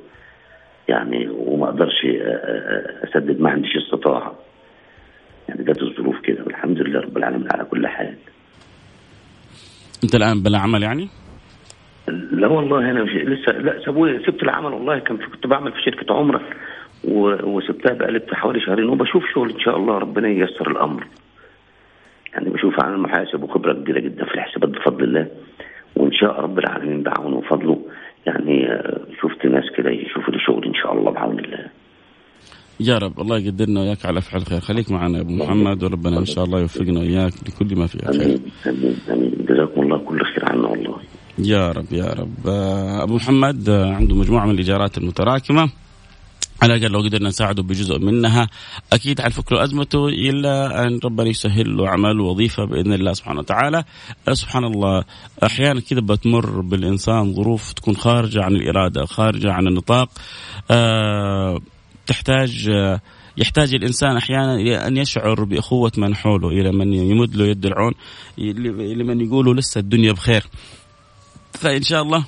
يعني 0.89 1.29
وما 1.29 1.65
أقدرش 1.65 2.07
أسدد 3.05 3.41
ما 3.41 3.51
عنديش 3.51 3.77
استطاعة. 3.77 4.35
يعني 5.49 5.65
جت 5.65 5.83
الظروف 5.83 6.21
كده 6.21 6.45
والحمد 6.45 6.81
لله 6.81 7.01
رب 7.01 7.17
العالمين 7.17 7.49
على 7.53 7.65
كل 7.65 7.87
حال. 7.87 8.15
أنت 10.05 10.15
الآن 10.15 10.43
بلا 10.43 10.59
عمل 10.59 10.83
يعني؟ 10.83 11.09
لا 12.33 12.47
والله 12.47 12.91
أنا 12.91 13.03
مش 13.03 13.11
لسه 13.11 13.53
لا 13.53 13.83
سبت 14.27 14.43
العمل 14.43 14.73
والله 14.73 14.99
كان 14.99 15.17
كنت 15.17 15.47
بعمل 15.47 15.73
في 15.73 15.83
شركة 15.83 16.15
عمرة. 16.15 16.41
وسبتها 17.05 17.93
بقالي 17.93 18.21
حوالي 18.33 18.61
شهرين 18.61 18.89
وبشوف 18.89 19.25
شغل 19.35 19.51
إن 19.51 19.61
شاء 19.61 19.77
الله 19.77 19.99
ربنا 19.99 20.29
ييسر 20.29 20.71
الأمر. 20.71 21.07
يعني 22.33 22.51
بشوف 22.51 22.81
عن 22.81 22.93
المحاسب 22.95 23.43
وخبرة 23.43 23.73
كبيرة 23.73 24.01
جدا 24.01 24.25
في 24.25 24.35
الحسابات 24.35 24.71
بفضل 24.71 25.05
الله 25.05 25.27
وإن 25.97 26.13
شاء 26.13 26.41
رب 26.41 26.59
العالمين 26.59 27.03
بعونه 27.03 27.37
وفضله. 27.37 27.79
يعني 28.27 28.69
شفت 29.23 29.47
ناس 29.47 29.65
كده 29.77 29.91
يشوفوا 29.91 30.33
لي 30.33 30.39
شغل 30.47 30.65
إن 30.65 30.75
شاء 30.75 30.93
الله 30.93 31.11
بعون 31.11 31.39
الله. 31.39 31.67
يا 32.81 32.99
رب 32.99 33.21
الله 33.21 33.39
يقدرنا 33.39 33.81
وياك 33.81 34.07
على 34.07 34.21
فعل 34.21 34.43
خير 34.43 34.61
خليك 34.61 34.91
معنا 34.91 35.17
يا 35.17 35.23
أبو 35.23 35.33
محمد 35.33 35.83
وربنا 35.83 36.19
إن 36.19 36.25
شاء 36.25 36.45
الله 36.45 36.61
يوفقنا 36.61 37.01
وياك 37.01 37.33
لكل 37.49 37.77
ما 37.77 37.87
فيه 37.87 37.99
خير 37.99 38.25
آمين 38.25 38.41
آمين 38.67 38.97
آمين. 39.11 39.33
جزاكم 39.49 39.83
الله 39.83 39.99
كل 39.99 40.25
خير 40.25 40.45
عنا 40.45 40.69
والله. 40.69 40.97
يا 41.39 41.73
رب 41.73 41.93
يا 41.93 42.13
رب. 42.21 42.49
أبو 43.03 43.15
محمد 43.15 43.71
عنده 43.71 44.15
مجموعة 44.15 44.45
من 44.45 44.51
الإيجارات 44.51 44.99
المتراكمة. 44.99 45.71
على 46.63 46.75
الاقل 46.75 46.93
لو 46.93 47.01
قدرنا 47.01 47.29
نساعده 47.29 47.63
بجزء 47.63 47.99
منها 47.99 48.49
أكيد 48.93 49.21
حنفك 49.21 49.53
له 49.53 49.65
أزمته 49.65 50.09
إلا 50.09 50.87
أن 50.87 51.01
ربنا 51.05 51.29
يسهل 51.29 51.77
له 51.77 51.89
عمل 51.89 52.21
وظيفه 52.21 52.65
بإذن 52.65 52.93
الله 52.93 53.13
سبحانه 53.13 53.41
وتعالى. 53.41 53.85
سبحان 54.33 54.65
الله 54.65 55.05
أحيانا 55.45 55.81
كذا 55.81 56.01
بتمر 56.01 56.61
بالإنسان 56.61 57.35
ظروف 57.35 57.73
تكون 57.73 57.97
خارجة 57.97 58.43
عن 58.43 58.53
الإرادة 58.53 59.05
خارجة 59.05 59.53
عن 59.53 59.67
النطاق. 59.67 60.09
أه 60.71 61.61
تحتاج 62.07 62.71
يحتاج 63.37 63.75
الإنسان 63.75 64.17
أحيانا 64.17 64.55
إلى 64.55 64.77
أن 64.77 64.97
يشعر 64.97 65.45
باخوه 65.45 65.93
من 65.97 66.17
حوله 66.17 66.49
إلى 66.49 66.73
من 66.73 66.93
يمد 66.95 67.37
له 67.37 67.47
يد 67.47 67.67
العون 67.67 67.93
لمن 68.39 69.21
يقولوا 69.21 69.55
لسه 69.55 69.79
الدنيا 69.79 70.13
بخير. 70.13 70.45
فإن 71.53 71.83
شاء 71.83 72.03
الله 72.03 72.25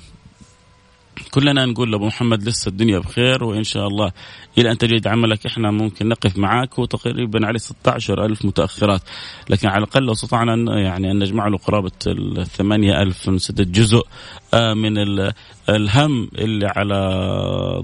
كلنا 1.30 1.66
نقول 1.66 1.92
لأبو 1.92 2.06
محمد 2.06 2.42
لسه 2.42 2.68
الدنيا 2.68 2.98
بخير 2.98 3.44
وإن 3.44 3.64
شاء 3.64 3.86
الله 3.86 4.12
إلى 4.58 4.70
أن 4.70 4.78
تجد 4.78 5.06
عملك 5.06 5.46
إحنا 5.46 5.70
ممكن 5.70 6.08
نقف 6.08 6.38
معاك 6.38 6.74
هو 6.74 6.84
تقريبا 6.84 7.46
عليه 7.46 7.58
16 7.58 8.24
ألف 8.24 8.44
متأخرات. 8.44 9.02
لكن 9.50 9.68
على 9.68 9.78
الأقل 9.78 10.02
لو 10.02 10.12
استطعنا 10.12 10.80
يعني 10.80 11.10
أن 11.10 11.18
نجمع 11.18 11.48
له 11.48 11.58
قرابة 11.58 11.90
ال 12.06 12.46
8000 12.46 13.28
نسدد 13.28 13.72
جزء 13.72 14.02
من 14.54 14.98
الهم 15.68 16.28
اللي 16.38 16.66
على 16.66 16.98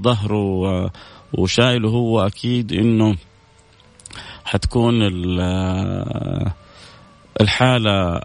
ظهره 0.02 0.90
وشايله 1.32 1.88
هو 1.90 2.26
أكيد 2.26 2.72
إنه 2.72 3.16
حتكون 4.44 4.94
الحالة 7.40 8.20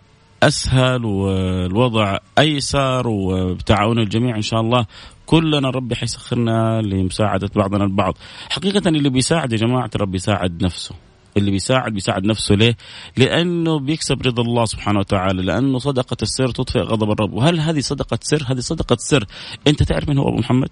أسهل 0.47 1.06
والوضع 1.06 2.17
أيسر 2.39 3.08
وبتعاون 3.08 3.99
الجميع 3.99 4.36
إن 4.36 4.41
شاء 4.41 4.62
الله 4.62 4.86
كلنا 5.25 5.69
ربي 5.69 5.95
حيسخرنا 5.95 6.82
لمساعدة 6.82 7.49
بعضنا 7.56 7.84
البعض 7.84 8.17
حقيقة 8.49 8.89
اللي 8.89 9.10
بيساعد 9.10 9.51
يا 9.51 9.58
جماعة 9.58 9.89
ربي 9.95 10.15
يساعد 10.15 10.63
نفسه 10.63 10.95
اللي 11.38 11.51
بيساعد 11.51 11.93
بيساعد 11.93 12.25
نفسه 12.25 12.56
ليه؟ 12.56 12.77
لأنه 13.17 13.79
بيكسب 13.79 14.21
رضا 14.27 14.43
الله 14.43 14.65
سبحانه 14.65 14.99
وتعالى، 14.99 15.41
لأنه 15.41 15.79
صدقة 15.79 16.17
السر 16.21 16.47
تطفئ 16.47 16.79
غضب 16.79 17.12
الرب، 17.12 17.34
وهل 17.34 17.60
هذه 17.60 17.79
صدقة 17.79 18.19
سر؟ 18.21 18.43
هذه 18.47 18.60
صدقة 18.60 18.97
سر، 18.99 19.25
أنت 19.67 19.84
تعرف 19.84 20.10
من 20.10 20.17
هو 20.17 20.29
أبو 20.29 20.38
محمد؟ 20.38 20.69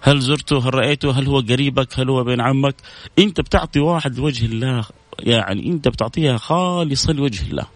هل 0.00 0.20
زرته؟ 0.20 0.68
هل 0.68 0.74
رأيته؟ 0.74 1.10
هل 1.10 1.26
هو 1.26 1.40
قريبك؟ 1.40 2.00
هل 2.00 2.10
هو 2.10 2.24
بين 2.24 2.40
عمك؟ 2.40 2.74
أنت 3.18 3.40
بتعطي 3.40 3.80
واحد 3.80 4.18
لوجه 4.18 4.46
الله 4.46 4.84
يعني 5.20 5.66
أنت 5.66 5.88
بتعطيها 5.88 6.36
خالصة 6.36 7.12
لوجه 7.12 7.50
الله. 7.50 7.75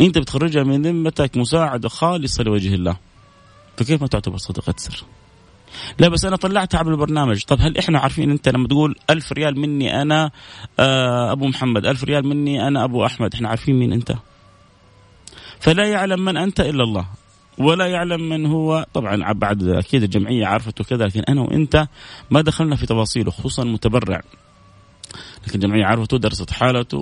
انت 0.00 0.18
بتخرجها 0.18 0.62
من 0.62 0.82
ذمتك 0.82 1.36
مساعده 1.36 1.88
خالصه 1.88 2.44
لوجه 2.44 2.74
الله. 2.74 2.96
فكيف 3.76 4.00
ما 4.00 4.06
تعتبر 4.08 4.36
صدقة 4.36 4.74
سر؟ 4.76 5.04
لا 5.98 6.08
بس 6.08 6.24
أنا 6.24 6.36
طلعتها 6.36 6.78
على 6.78 6.90
البرنامج. 6.90 7.44
طب 7.44 7.58
هل 7.60 7.78
إحنا 7.78 7.98
عارفين 7.98 8.30
أنت 8.30 8.48
لما 8.48 8.68
تقول 8.68 8.96
ألف 9.10 9.32
ريال 9.32 9.60
مني 9.60 10.02
أنا 10.02 10.30
آه 10.80 11.32
أبو 11.32 11.46
محمد 11.46 11.86
ألف 11.86 12.04
ريال 12.04 12.26
مني 12.26 12.68
أنا 12.68 12.84
أبو 12.84 13.06
أحمد 13.06 13.34
إحنا 13.34 13.48
عارفين 13.48 13.78
مين 13.78 13.92
أنت. 13.92 14.14
فلا 15.60 15.84
يعلم 15.84 16.24
من 16.24 16.36
أنت 16.36 16.60
إلا 16.60 16.84
الله. 16.84 17.06
ولا 17.58 17.86
يعلم 17.86 18.28
من 18.28 18.46
هو. 18.46 18.86
طبعا 18.94 19.32
بعد 19.32 19.62
أكيد 19.62 20.02
الجمعية 20.02 20.46
عرفته 20.46 20.84
كذا 20.84 21.06
لكن 21.06 21.20
أنا 21.28 21.40
وأنت 21.40 21.88
ما 22.30 22.40
دخلنا 22.40 22.76
في 22.76 22.86
تفاصيله 22.86 23.30
خصوصا 23.30 23.62
المتبرع 23.62 24.22
لكن 25.48 25.58
الجمعية 25.58 25.84
عرفته 25.84 26.18
درست 26.18 26.50
حالته 26.50 26.98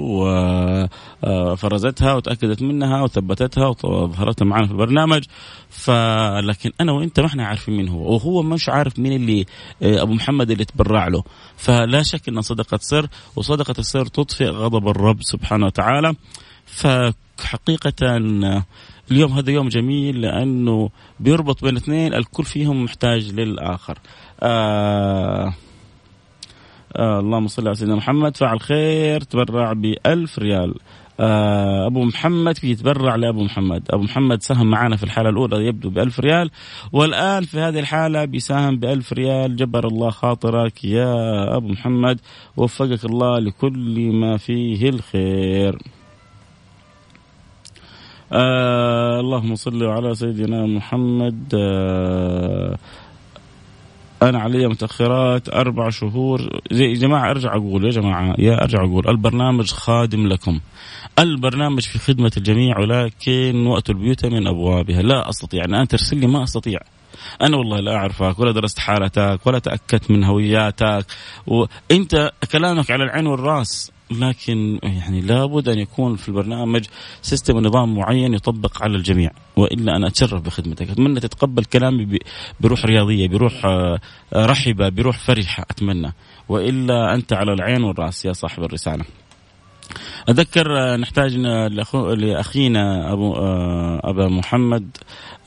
وفرزتها 1.22 2.14
وتأكدت 2.14 2.62
منها 2.62 3.02
وثبتتها 3.02 3.74
وظهرتها 3.84 4.44
معنا 4.44 4.66
في 4.66 4.72
البرنامج. 4.72 5.24
فلكن 5.70 6.72
أنا 6.80 6.92
وأنت 6.92 7.20
ما 7.20 7.26
إحنا 7.26 7.46
عارفين 7.46 7.76
مين 7.76 7.88
هو 7.88 8.14
وهو 8.14 8.42
مش 8.42 8.68
عارف 8.68 8.98
مين 8.98 9.12
اللي 9.12 9.46
أبو 9.82 10.12
محمد 10.12 10.50
اللي 10.50 10.64
تبرع 10.64 11.08
له. 11.08 11.22
فلا 11.56 12.02
شك 12.02 12.28
أن 12.28 12.40
صدقة 12.40 12.78
سر 12.82 13.08
وصدقة 13.36 13.74
السر 13.78 14.06
تطفئ 14.06 14.48
غضب 14.48 14.88
الرب 14.88 15.22
سبحانه 15.22 15.66
وتعالى. 15.66 16.14
فحقيقة 16.66 18.16
اليوم 19.10 19.32
هذا 19.32 19.50
يوم 19.50 19.68
جميل 19.68 20.20
لأنه 20.20 20.90
بيربط 21.20 21.64
بين 21.64 21.76
اثنين 21.76 22.14
الكل 22.14 22.44
فيهم 22.44 22.84
محتاج 22.84 23.32
للآخر. 23.32 23.98
آه 24.42 25.54
آه 26.96 27.20
اللهم 27.20 27.46
صل 27.46 27.66
على 27.66 27.74
سيدنا 27.74 27.96
محمد. 27.96 28.36
فعل 28.36 28.60
خير 28.60 29.20
تبرع 29.20 29.72
بألف 29.72 30.38
ريال. 30.38 30.74
آه 31.20 31.86
أبو 31.86 32.04
محمد 32.04 32.58
في 32.58 32.70
يتبرع 32.70 33.16
لأبو 33.16 33.44
محمد؟ 33.44 33.82
أبو 33.90 34.02
محمد 34.02 34.42
ساهم 34.42 34.70
معنا 34.70 34.96
في 34.96 35.04
الحالة 35.04 35.28
الأولى 35.28 35.66
يبدو 35.66 35.90
بألف 35.90 36.20
ريال. 36.20 36.50
والآن 36.92 37.44
في 37.44 37.60
هذه 37.60 37.78
الحالة 37.78 38.24
بيساهم 38.24 38.76
بألف 38.76 39.12
ريال. 39.12 39.56
جبر 39.56 39.86
الله 39.86 40.10
خاطرك 40.10 40.84
يا 40.84 41.56
أبو 41.56 41.68
محمد. 41.68 42.20
وفقك 42.56 43.04
الله 43.04 43.38
لكل 43.38 44.12
ما 44.12 44.36
فيه 44.36 44.88
الخير. 44.88 45.78
آه 48.32 49.20
اللهم 49.20 49.54
صل 49.54 49.84
على 49.84 50.14
سيدنا 50.14 50.66
محمد. 50.66 51.54
آه 51.54 52.76
أنا 54.22 54.38
علي 54.38 54.66
متأخرات 54.68 55.48
أربع 55.48 55.90
شهور. 55.90 56.60
زي 56.72 56.84
يا 56.84 56.94
جماعة 56.94 57.30
أرجع 57.30 57.56
أقول 57.56 57.84
يا 57.84 57.90
جماعة 57.90 58.34
يا 58.38 58.62
أرجع 58.62 58.84
أقول 58.84 59.08
البرنامج 59.08 59.70
خادم 59.70 60.26
لكم. 60.26 60.60
البرنامج 61.18 61.82
في 61.82 61.98
خدمة 61.98 62.32
الجميع 62.36 62.78
ولكن 62.78 63.66
وقت 63.66 63.90
البيوت 63.90 64.26
من 64.26 64.46
أبوابها. 64.46 65.02
لا 65.02 65.28
أستطيع 65.30 65.64
أنا 65.64 65.82
ان 65.82 65.88
ترسل 65.88 66.16
لي 66.16 66.26
ما 66.26 66.42
أستطيع. 66.42 66.80
أنا 67.42 67.56
والله 67.56 67.80
لا 67.80 67.94
أعرفك 67.94 68.38
ولا 68.38 68.52
درست 68.52 68.78
حالتك 68.78 69.40
ولا 69.44 69.58
تأكدت 69.58 70.10
من 70.10 70.24
هوياتك. 70.24 71.06
وانت 71.46 72.32
كلامك 72.52 72.90
على 72.90 73.04
العين 73.04 73.26
والرأس. 73.26 73.92
لكن 74.10 74.78
يعني 74.82 75.20
لابد 75.20 75.68
أن 75.68 75.78
يكون 75.78 76.16
في 76.16 76.28
البرنامج 76.28 76.84
سيستم 77.22 77.56
ونظام 77.56 77.94
معين 77.94 78.34
يطبق 78.34 78.82
على 78.82 78.96
الجميع 78.96 79.30
وإلا 79.56 79.96
أنا 79.96 80.06
أتشرف 80.06 80.42
بخدمتك. 80.42 80.90
أتمنى 80.90 81.20
تتقبل 81.20 81.64
كلامي 81.64 82.18
بروح 82.60 82.84
رياضية 82.84 83.28
بروح 83.28 83.64
آه، 83.64 84.00
رحبة 84.34 84.88
بروح 84.88 85.18
فرحه 85.18 85.66
أتمنى. 85.70 86.12
وإلا 86.48 87.14
أنت 87.14 87.32
على 87.32 87.52
العين 87.52 87.84
والرأس 87.84 88.24
يا 88.24 88.32
صاحب 88.32 88.62
الرسالة. 88.62 89.04
اتذكر 90.28 90.78
آه، 90.78 90.96
نحتاج 90.96 91.36
لأخينا 92.16 93.12
أبو 93.12 93.34
آه، 93.34 94.00
أبا 94.04 94.28
محمد 94.28 94.96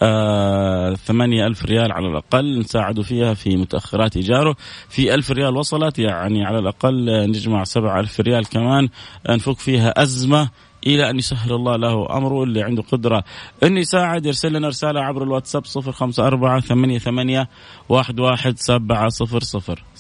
آه، 0.02 0.94
ثمانية 0.94 1.48
ألف 1.48 1.66
ريال 1.66 1.92
على 1.92 2.08
الأقل 2.08 2.60
نساعده 2.60 3.04
فيها 3.04 3.34
في 3.34 3.58
متأخرات 3.58 4.18
إيجاره. 4.18 4.56
في 4.90 5.14
ألف 5.14 5.32
ريال 5.32 5.58
وصلت 5.58 6.00
يعني 6.00 6.46
على 6.46 6.60
الأقل 6.60 7.30
نجمع 7.30 7.64
سبعة 7.64 8.00
ألف 8.00 8.20
ريال 8.20 8.50
كمان. 8.50 8.90
نفك 9.30 9.60
فيها 9.60 10.02
أزمة 10.02 10.50
إلى 10.88 11.10
أن 11.10 11.18
يسهل 11.18 11.54
الله 11.54 11.76
له 11.76 12.18
أمره. 12.18 12.44
اللي 12.44 12.64
عنده 12.64 12.82
قدرة 12.92 13.24
انه 13.64 13.80
يساعد 13.80 14.26
يرسل 14.26 14.54
لنا 14.54 14.68
رسالة 14.68 15.02
عبر 15.02 15.24
الواتساب 15.24 15.64
054 15.78 16.62
88 16.62 17.46
11 17.92 18.54
700 18.56 19.10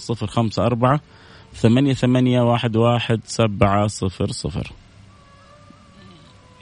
054 0.10 1.00
ثمانية 1.54 1.94
ثمانية 1.94 2.42
واحد 2.42 2.76
واحد 2.76 3.20
سبعة 3.26 3.88
صفر 3.88 4.32
صفر. 4.32 4.72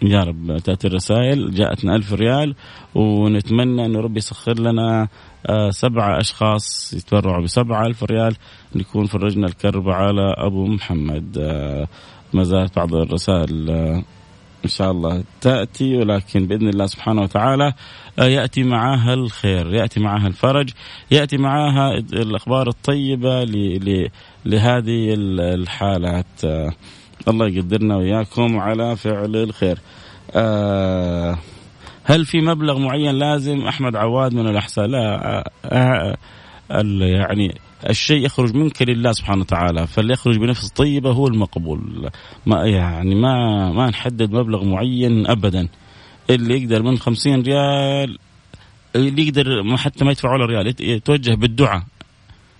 يا 0.01 0.23
رب 0.23 0.57
تأتي 0.57 0.87
الرسائل 0.87 1.55
جاءتنا 1.55 1.95
ألف 1.95 2.13
ريال 2.13 2.55
ونتمنى 2.95 3.85
أن 3.85 3.95
ربي 3.95 4.17
يسخر 4.17 4.59
لنا 4.59 5.07
آه، 5.45 5.69
سبعة 5.69 6.19
أشخاص 6.19 6.93
يتبرعوا 6.93 7.43
بسبعة 7.43 7.85
ألف 7.85 8.03
ريال. 8.03 8.35
نكون 8.75 9.05
فرجنا 9.05 9.47
الكرب 9.47 9.89
على 9.89 10.33
أبو 10.37 10.67
محمد. 10.67 11.37
آه، 11.39 11.87
ما 12.33 12.43
زالت 12.43 12.75
بعض 12.75 12.95
الرسائل 12.95 13.69
آه، 13.69 14.03
إن 14.67 14.71
شاء 14.71 14.91
الله 14.91 15.23
تأتي 15.41 15.97
ولكن 15.97 16.47
بإذن 16.47 16.69
الله 16.69 16.85
سبحانه 16.85 17.21
وتعالى 17.21 17.73
يأتي 18.17 18.63
معها 18.63 19.13
الخير، 19.13 19.73
يأتي 19.73 19.99
معها 19.99 20.27
الفرج، 20.27 20.69
يأتي 21.11 21.37
معها 21.37 21.97
الأخبار 21.97 22.67
الطيبة 22.67 23.43
لهذه 24.45 25.13
الحالات. 25.39 26.41
الله 27.27 27.47
يقدرنا 27.47 27.95
وإياكم 27.97 28.59
على 28.59 28.95
فعل 28.95 29.35
الخير 29.35 29.79
آه 30.35 31.37
هل 32.03 32.25
في 32.25 32.41
مبلغ 32.41 32.79
معين 32.79 33.15
لازم 33.15 33.67
أحمد 33.67 33.95
عواد 33.95 34.33
من 34.33 34.47
الأحساء 34.47 34.85
لا 34.85 35.37
آه 35.37 35.43
آه 35.65 36.17
يعني 37.01 37.55
الشيء 37.89 38.25
يخرج 38.25 38.55
منك 38.55 38.81
لله 38.81 39.11
سبحانه 39.11 39.41
وتعالى 39.41 39.87
فليخرج 39.87 40.37
بنفس 40.37 40.69
طيبة 40.69 41.11
هو 41.11 41.27
المقبول. 41.27 42.09
ما 42.45 42.65
يعني 42.65 43.15
ما 43.15 43.71
ما 43.71 43.89
نحدد 43.89 44.31
مبلغ 44.31 44.63
معين 44.63 45.27
أبدا. 45.27 45.67
اللي 46.29 46.61
يقدر 46.61 46.83
من 46.83 46.97
خمسين 46.97 47.41
ريال 47.41 48.17
اللي 48.95 49.27
يقدر 49.27 49.77
حتى 49.77 50.05
ما 50.05 50.11
يدفع 50.11 50.33
ولا 50.33 50.45
ريال 50.45 50.75
يتوجه 50.79 51.35
بالدعاء. 51.35 51.83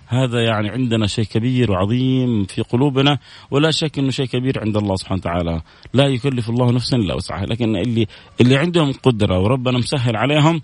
هذا 0.06 0.44
يعني 0.44 0.68
عندنا 0.68 1.06
شيء 1.06 1.24
كبير 1.24 1.70
وعظيم 1.70 2.44
في 2.44 2.62
قلوبنا 2.62 3.18
ولا 3.50 3.70
شك 3.70 3.98
إنه 3.98 4.10
شيء 4.10 4.26
كبير 4.26 4.60
عند 4.60 4.76
الله 4.76 4.96
سبحانه 4.96 5.20
وتعالى. 5.20 5.60
لا 5.94 6.06
يكلف 6.06 6.50
الله 6.50 6.72
نفسا 6.72 6.96
إلا 6.96 7.14
وسعها. 7.14 7.46
لكن 7.46 7.76
اللي 7.76 8.06
اللي 8.40 8.56
عندهم 8.56 8.92
قدرة 8.92 9.38
وربنا 9.38 9.78
مسهل 9.78 10.16
عليهم 10.16 10.62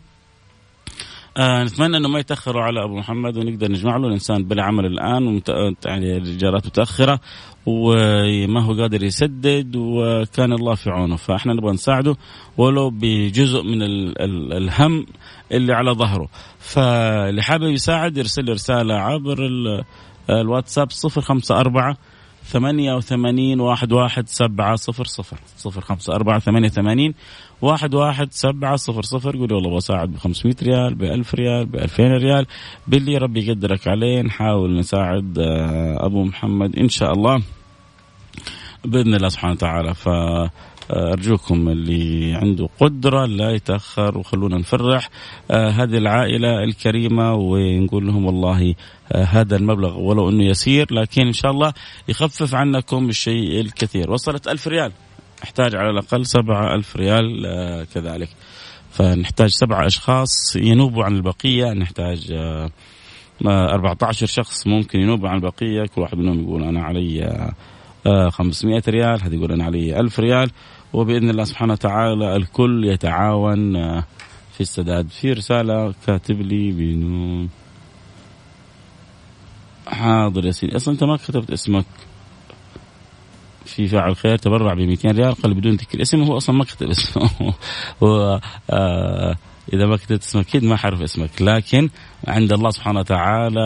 آه 1.37 1.65
نتمنى 1.65 1.97
إنه 1.97 2.09
ما 2.09 2.19
يتأخروا 2.19 2.63
على 2.63 2.85
أبو 2.85 2.99
محمد 2.99 3.37
ونقدر 3.37 3.73
نجمع 3.73 3.97
له 3.97 4.07
الإنسان 4.09 4.45
بلا 4.45 4.63
عمل 4.63 4.87
الآن 4.87 5.27
ومت... 5.27 5.49
يعني 5.87 6.17
الإيجارات 6.17 6.67
متأخرة 6.67 7.21
وما 7.67 8.61
هو 8.63 8.73
قادر 8.73 9.03
يسدد 9.05 9.77
وكان 9.77 10.53
الله 10.53 10.75
في 10.75 10.91
عونه. 10.91 11.17
فإحنا 11.17 11.53
نبغى 11.55 11.73
نساعده 11.73 12.17
ولو 12.57 12.91
بجزء 12.91 13.63
من 13.63 13.83
ال... 13.83 14.23
ال... 14.23 14.53
الهم 14.53 15.07
اللي 15.53 15.73
على 15.73 15.91
ظهره. 15.91 16.29
فاللي 16.59 17.43
حابب 17.43 17.69
يساعد 17.69 18.17
يرسل 18.17 18.49
رسالة 18.53 18.95
عبر 18.95 19.47
ال... 19.47 19.85
الواتساب 20.31 20.89
054 21.17 21.95
ثمانية 22.45 22.95
وثمانين 22.95 23.61
واحد 23.61 23.93
واحد 23.93 24.29
سبعة 24.29 24.77
صفر 24.77 25.05
صفر. 25.05 25.37
صفر 25.57 25.81
خمسة 25.81 26.15
أربعة 26.15 26.39
ثمانية 26.39 26.69
ثمانين 26.69 27.15
واحد 27.65 27.95
واحد 27.95 28.33
سبعة 28.33 28.77
صفر 28.77 29.03
صفر. 29.03 29.37
قولي 29.37 29.55
والله 29.55 29.77
بساعد 29.77 30.09
ب 30.13 30.17
500 30.17 30.57
ريال 30.63 30.95
ب 30.95 31.03
1000 31.03 31.35
ريال 31.35 31.67
ب 31.67 31.77
2000 31.77 32.17
ريال. 32.17 32.47
باللي 32.87 33.19
ربي 33.19 33.47
يقدرك 33.47 33.89
عليه 33.89 34.23
نحاول 34.23 34.79
نساعد 34.79 35.39
آه، 35.39 36.07
أبو 36.07 36.25
محمد 36.25 36.79
إن 36.79 36.89
شاء 36.89 37.13
الله 37.13 37.43
بإذن 38.85 39.15
الله 39.15 39.29
سبحانه 39.29 39.53
وتعالى. 39.53 39.95
ف 39.95 40.09
أرجوكم 40.91 41.69
اللي 41.69 42.35
عنده 42.35 42.69
قدرة 42.81 43.27
لا 43.27 43.51
يتأخر 43.51 44.19
وخلونا 44.19 44.59
نفرح 44.59 45.09
آه 45.51 45.71
هذه 45.71 45.99
العائلة 45.99 46.65
الكريمة 46.65 47.35
ونقول 47.35 48.07
لهم 48.07 48.27
والله 48.27 48.75
آه 49.13 49.25
هذا 49.25 49.57
المبلغ 49.57 49.99
ولو 49.99 50.31
أنه 50.31 50.45
يسير 50.45 50.95
لكن 50.95 51.27
إن 51.27 51.33
شاء 51.33 51.51
الله 51.51 51.73
يخفف 52.09 52.55
عنكم 52.55 53.09
الشيء 53.09 53.61
الكثير. 53.61 54.11
وصلت 54.11 54.49
ألف 54.49 54.69
ريال. 54.69 54.93
احتاج 55.45 55.77
على 55.77 55.91
الأقل 55.91 56.27
سبعة 56.27 56.75
ألف 56.75 56.97
ريال 56.97 57.47
آه 57.47 57.85
كذلك. 57.95 58.29
فنحتاج 58.91 59.51
سبعة 59.51 59.87
أشخاص 59.87 60.57
ينوبوا 60.57 61.05
عن 61.05 61.17
البقية. 61.17 61.73
نحتاج 61.73 62.33
آه 62.33 62.71
14 63.47 64.27
شخص 64.27 64.67
ممكن 64.67 65.01
ينوبوا 65.01 65.29
عن 65.29 65.37
البقية. 65.37 65.87
كل 65.87 66.01
واحد 66.01 66.19
منهم 66.19 66.43
يقول 66.43 66.63
أنا 66.63 66.83
علي 66.83 67.51
500 68.31 68.77
آه، 68.77 68.91
ريال 68.91 69.23
هذا 69.23 69.35
يقول 69.35 69.53
أنا 69.53 69.65
علي 69.65 70.01
1000 70.01 70.21
ريال. 70.21 70.51
وبإذن 70.93 71.31
الله 71.31 71.45
سبحانه 71.45 71.73
وتعالى 71.73 72.37
الكل 72.37 72.85
يتعاون 72.85 73.77
آه، 73.77 74.05
في 74.53 74.61
السداد. 74.61 75.09
في 75.09 75.33
رسالة 75.33 75.95
كاتب 76.07 76.41
لي 76.41 76.71
بدون. 76.71 77.49
حاضر 79.87 80.47
يا 80.47 80.51
سيدي 80.51 80.77
أصلا 80.77 80.95
أنت 80.95 81.05
ما 81.05 81.17
كتبت 81.17 81.51
اسمك. 81.51 81.85
في 83.67 83.89
فاعل 83.89 84.17
خير 84.17 84.37
تبرع 84.37 84.75
ب 84.75 84.79
200 84.79 85.11
ريال 85.11 85.35
قال 85.35 85.55
بدون 85.55 85.73
ذكر 85.73 86.03
اسم 86.03 86.23
هو 86.23 86.37
أصلا 86.37 86.57
ما 86.57 86.65
كتب 86.65 86.91
اسمه. 86.91 87.31
هو 88.03 88.41
آه 88.71 89.37
إذا 89.73 89.87
ما 89.87 89.97
كتبت 89.97 90.23
اسمك 90.23 90.49
أكيد 90.49 90.65
ما 90.65 90.77
حعرف 90.77 91.03
اسمك 91.03 91.43
لكن 91.43 91.91
عند 92.29 92.53
الله 92.53 92.71
سبحانه 92.71 93.01
وتعالى 93.01 93.61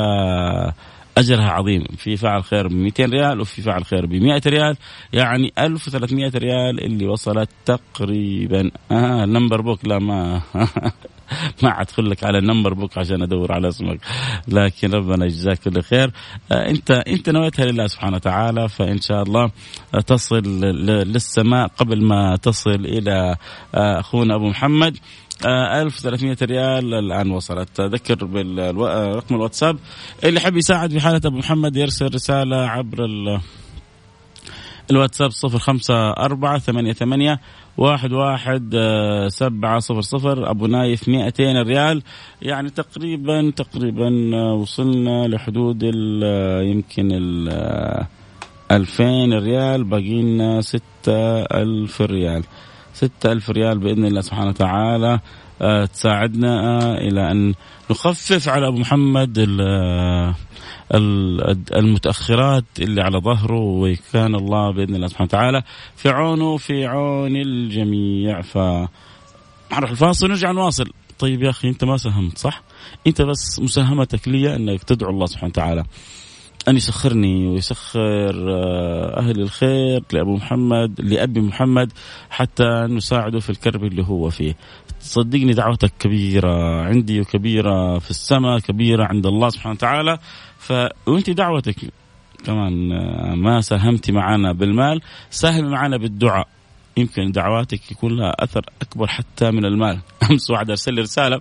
أجرها 1.18 1.50
عظيم. 1.50 1.84
في 1.96 2.16
فعل 2.16 2.44
خير 2.44 2.68
ب 2.68 2.72
200 2.72 3.04
ريال 3.04 3.40
وفي 3.40 3.62
فعل 3.62 3.84
خير 3.84 4.06
ب 4.06 4.12
100 4.12 4.40
ريال 4.46 4.76
يعني 5.12 5.52
1300 5.58 6.30
ريال 6.34 6.84
اللي 6.84 7.06
وصلت 7.06 7.50
تقريبا. 7.64 8.70
آه 8.90 9.24
Number 9.24 9.60
Book 9.60 9.84
لا 9.84 9.98
ما. 9.98 10.42
ما 11.62 11.80
ادخل 11.80 12.10
لك 12.10 12.24
على 12.24 12.38
ال 12.38 12.43
Number 12.43 12.74
Book 12.74 12.98
عشان 12.98 13.22
أدور 13.22 13.52
على 13.52 13.68
اسمك. 13.68 14.00
لكن 14.48 14.90
ربنا 14.90 15.24
يجزاك 15.24 15.58
كل 15.58 15.82
خير. 15.82 16.10
آه 16.52 16.70
أنت 16.70 16.90
أنت 16.90 17.30
نويتها 17.30 17.64
لله 17.64 17.86
سبحانه 17.86 18.16
وتعالى 18.16 18.68
فإن 18.68 19.00
شاء 19.00 19.22
الله 19.22 19.50
تصل 20.06 20.42
للسماء 21.12 21.66
قبل 21.66 22.04
ما 22.04 22.36
تصل 22.36 22.70
إلى 22.70 23.36
آه، 23.74 24.00
أخونا 24.00 24.34
أبو 24.34 24.48
محمد. 24.48 24.96
1300 25.46 26.36
آه، 26.42 26.44
ريال 26.44 26.94
الآن 26.94 27.30
وصلت. 27.30 27.80
ذكر 27.80 28.24
برقم 28.24 29.34
الواتساب 29.34 29.78
اللي 30.24 30.40
حب 30.40 30.56
يساعد 30.56 30.90
في 30.90 31.00
حالة 31.00 31.20
أبو 31.24 31.38
محمد 31.38 31.76
يرسل 31.76 32.14
رسالة 32.14 32.56
عبر 32.56 33.06
الواتساب 34.90 35.30
صفر 35.30 35.58
خمسة 35.58 36.10
أربعة 36.10 36.58
ثمانية 36.58 36.92
ثمانية 36.92 37.40
واحد 37.76 38.12
واحد 38.12 38.74
آه، 38.74 39.28
سبعة 39.28 39.78
صفر 39.78 40.00
صفر 40.00 40.50
أبو 40.50 40.66
نايف 40.66 41.08
مئتين 41.08 41.62
ريال. 41.62 42.02
يعني 42.42 42.70
تقريبا 42.70 43.50
تقريبا 43.56 44.30
آه، 44.34 44.54
وصلنا 44.54 45.26
لحدود 45.28 45.82
يمكن 46.62 47.08
ال 47.12 47.48
ألفين 48.70 49.32
ريال 49.32 49.84
باقي 49.84 50.22
لنا 50.22 50.60
ستة 50.60 51.40
ألف 51.42 52.02
ريال. 52.02 52.44
ستة 52.94 53.32
ألف 53.32 53.50
ريال 53.50 53.78
بإذن 53.78 54.04
الله 54.04 54.20
سبحانه 54.20 54.48
وتعالى. 54.48 55.20
تساعدنا 55.92 56.94
إلى 56.98 57.30
أن 57.30 57.54
نخفف 57.90 58.48
على 58.48 58.68
أبو 58.68 58.78
محمد 58.78 59.38
المتأخرات 61.72 62.64
اللي 62.78 63.02
على 63.02 63.18
ظهره 63.18 63.60
وكان 63.60 64.34
الله 64.34 64.72
بإذن 64.72 64.94
الله 64.94 65.06
سبحانه 65.06 65.28
وتعالى 65.28 65.62
في 65.96 66.08
عونه 66.08 66.56
في 66.56 66.86
عون 66.86 67.36
الجميع. 67.36 68.40
ف 68.42 68.58
نروح 69.72 69.90
الفاصل 69.90 70.26
ونرجع 70.26 70.50
نواصل. 70.52 70.90
طيب 71.18 71.42
يا 71.42 71.50
أخي 71.50 71.68
أنت 71.68 71.84
ما 71.84 71.96
ساهمت 71.96 72.38
صح؟ 72.38 72.62
أنت 73.06 73.22
بس 73.22 73.60
مساهمتك 73.60 74.28
لي 74.28 74.56
أنك 74.56 74.82
تدعو 74.82 75.10
الله 75.10 75.26
سبحانه 75.26 75.48
وتعالى. 75.48 75.84
أن 76.68 76.76
يسخرني 76.76 77.46
ويسخر 77.46 78.50
آه، 78.50 79.18
أهل 79.20 79.40
الخير 79.40 80.02
لأبو 80.12 80.36
محمد 80.36 81.00
لأبي 81.00 81.40
محمد 81.40 81.92
حتى 82.30 82.86
نساعده 82.88 83.40
في 83.40 83.50
الكرب 83.50 83.84
اللي 83.84 84.02
هو 84.02 84.30
فيه. 84.30 84.56
صدقني 85.00 85.52
دعوتك 85.52 85.92
كبيرة 85.98 86.82
عندي 86.82 87.20
وكبيرة 87.20 87.98
في 87.98 88.10
السماء 88.10 88.58
كبيرة 88.58 89.04
عند 89.04 89.26
الله 89.26 89.48
سبحانه 89.48 89.74
وتعالى. 89.74 90.18
ف 90.58 90.72
وأنت 91.06 91.30
دعوتك 91.30 91.76
كمان 92.44 92.92
آه، 92.92 93.34
ما 93.34 93.60
ساهمتي 93.60 94.12
معنا 94.12 94.52
بالمال 94.52 95.00
ساهمي 95.30 95.68
معنا 95.68 95.96
بالدعاء. 95.96 96.48
يمكن 96.96 97.30
دعواتك 97.30 97.92
يكون 97.92 98.16
لها 98.16 98.34
أثر 98.38 98.66
أكبر 98.82 99.06
حتى 99.06 99.50
من 99.50 99.64
المال. 99.64 100.00
أمس 100.30 100.50
واحد 100.50 100.70
أرسل 100.70 100.94
لي 100.94 101.00
رسالة. 101.00 101.40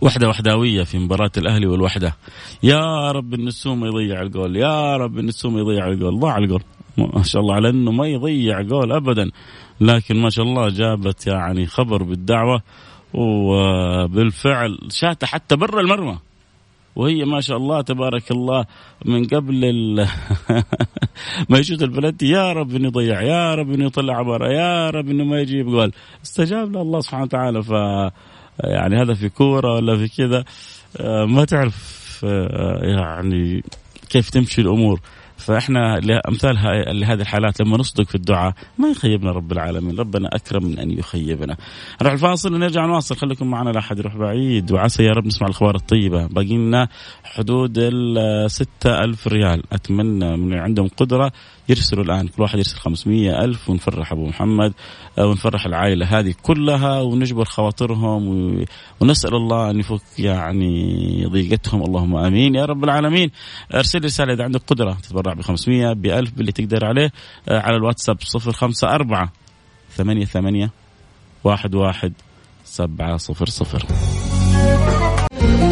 وحدة 0.00 0.28
وحداوية 0.28 0.82
في 0.82 0.98
مباراة 0.98 1.30
الأهلي 1.36 1.66
والوحدة. 1.66 2.16
يا 2.62 3.12
رب 3.12 3.34
النسوم 3.34 3.84
يضيع 3.84 4.22
الجول 4.22 4.56
يا 4.56 4.96
رب 4.96 5.18
النسوم 5.18 5.58
يضيع 5.58 5.88
الجول 5.88 6.20
ضاع 6.20 6.38
الجول. 6.38 6.62
ما 6.96 7.22
شاء 7.22 7.42
الله 7.42 7.54
على 7.54 7.68
إنه 7.68 7.92
ما 7.92 8.06
يضيع 8.06 8.60
جول 8.60 8.92
ابدا. 8.92 9.30
لكن 9.80 10.16
ما 10.22 10.30
شاء 10.30 10.44
الله 10.44 10.68
جابت 10.68 11.26
يعني 11.26 11.66
خبر 11.66 12.02
بالدعوة 12.02 12.62
وبالفعل 13.14 14.78
شاته 14.90 15.26
حتى 15.26 15.56
برا 15.56 15.80
المرمى. 15.80 16.18
وهي 16.96 17.24
ما 17.24 17.40
شاء 17.40 17.56
الله 17.56 17.80
تبارك 17.80 18.30
الله 18.30 18.64
من 19.04 19.24
قبل 19.24 19.64
ال... 19.64 20.08
ما 21.50 21.58
يشوت 21.58 21.82
البلد 21.82 22.22
يا 22.22 22.52
رب 22.52 22.76
إنه 22.76 22.86
يضيع 22.86 23.22
يا 23.22 23.54
رب 23.54 23.72
إنه 23.72 23.86
يطلع 23.86 24.16
عباره 24.16 24.48
يا 24.52 24.90
رب 24.90 25.08
إنه 25.08 25.24
ما 25.24 25.40
يجيب 25.40 25.66
جول. 25.66 25.92
استجاب 26.24 26.72
له 26.72 26.82
الله 26.82 27.00
سبحانه 27.00 27.22
وتعالى 27.24 27.62
ف 27.62 27.72
يعني 28.60 29.02
هذا 29.02 29.14
في 29.14 29.28
كورة 29.28 29.74
ولا 29.74 29.96
في 29.96 30.16
كذا 30.16 30.44
آه، 31.00 31.24
ما 31.24 31.44
تعرف 31.44 32.20
آه، 32.24 32.80
يعني 32.82 33.62
كيف 34.08 34.30
تمشي 34.30 34.60
الأمور. 34.60 35.00
فإحنا 35.36 36.00
امثال 36.28 36.54
لهذه 37.00 37.20
الحالات 37.20 37.60
لما 37.60 37.76
نصدق 37.76 38.04
في 38.04 38.14
الدعاء 38.14 38.54
ما 38.78 38.88
يخيبنا 38.88 39.30
رب 39.30 39.52
العالمين، 39.52 39.98
ربنا 39.98 40.28
أكرم 40.32 40.64
من 40.64 40.78
أن 40.78 40.90
يخيبنا. 40.90 41.56
نروح 42.02 42.12
الفاصل 42.12 42.54
ونرجع 42.54 42.86
نواصل. 42.86 43.16
خليكم 43.16 43.50
معنا 43.50 43.70
لا 43.70 43.78
أحد 43.78 43.98
يروح 43.98 44.16
بعيد. 44.16 44.72
وعسى 44.72 45.04
يا 45.04 45.12
رب 45.12 45.26
نسمع 45.26 45.46
الأخبار 45.46 45.74
الطيبة، 45.74 46.26
باقي 46.26 46.56
لنا 46.56 46.88
حدود 47.24 47.74
ال 47.78 48.50
6000 48.50 49.28
ريال، 49.28 49.62
أتمنى 49.72 50.36
من 50.36 50.58
عندهم 50.58 50.88
قدرة 50.88 51.32
يرسلوا 51.68 52.04
الآن 52.04 52.28
كل 52.28 52.42
واحد 52.42 52.58
يرسل 52.58 52.76
500 52.76 53.44
ألف 53.44 53.70
ونفرح 53.70 54.12
أبو 54.12 54.26
محمد 54.26 54.72
آه، 55.18 55.26
ونفرح 55.26 55.66
العائلة 55.66 56.18
هذه 56.18 56.34
كلها 56.42 57.00
ونجبر 57.00 57.44
خواطرهم 57.44 58.28
ونسأل 59.00 59.34
الله 59.34 59.70
أن 59.70 59.78
يفك 59.80 60.02
يعني 60.18 61.26
ضيقتهم. 61.26 61.82
اللهم 61.82 62.16
آمين. 62.16 62.54
يا 62.54 62.64
رب 62.64 62.84
العالمين 62.84 63.30
أرسل 63.74 64.04
رسالة 64.04 64.32
إذا 64.32 64.44
عندك 64.44 64.60
قدرة 64.66 64.92
تتبرع 65.02 65.32
ب 65.34 65.40
500 65.40 65.92
ب 65.92 66.06
1000 66.06 66.30
باللي 66.30 66.52
تقدر 66.52 66.84
عليه 66.84 67.12
آه، 67.48 67.60
على 67.60 67.76
الواتساب 67.76 68.18
054 68.36 69.28
ثمانية 69.96 70.24
ثمانية 70.24 70.70
واحد 71.44 71.74
واحد 71.74 72.12
سبعة 72.64 73.16
صفر 73.16 73.46
صفر. 73.46 73.86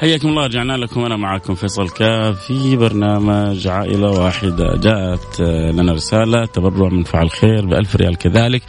حياكم 0.00 0.28
الله 0.28 0.44
رجعنا 0.44 0.72
لكم 0.72 1.04
أنا 1.04 1.16
معكم 1.16 1.54
فيصل 1.54 1.88
كاف 1.88 2.40
في 2.40 2.76
برنامج 2.76 3.68
عائلة 3.68 4.10
واحدة 4.10 4.76
جاءت 4.76 5.40
لنا 5.40 5.92
رسالة 5.92 6.46
تبرع 6.46 6.88
من 6.88 7.02
فعل 7.02 7.30
خير 7.30 7.66
ب 7.66 7.72
ريال 7.96 8.16
كذلك 8.16 8.62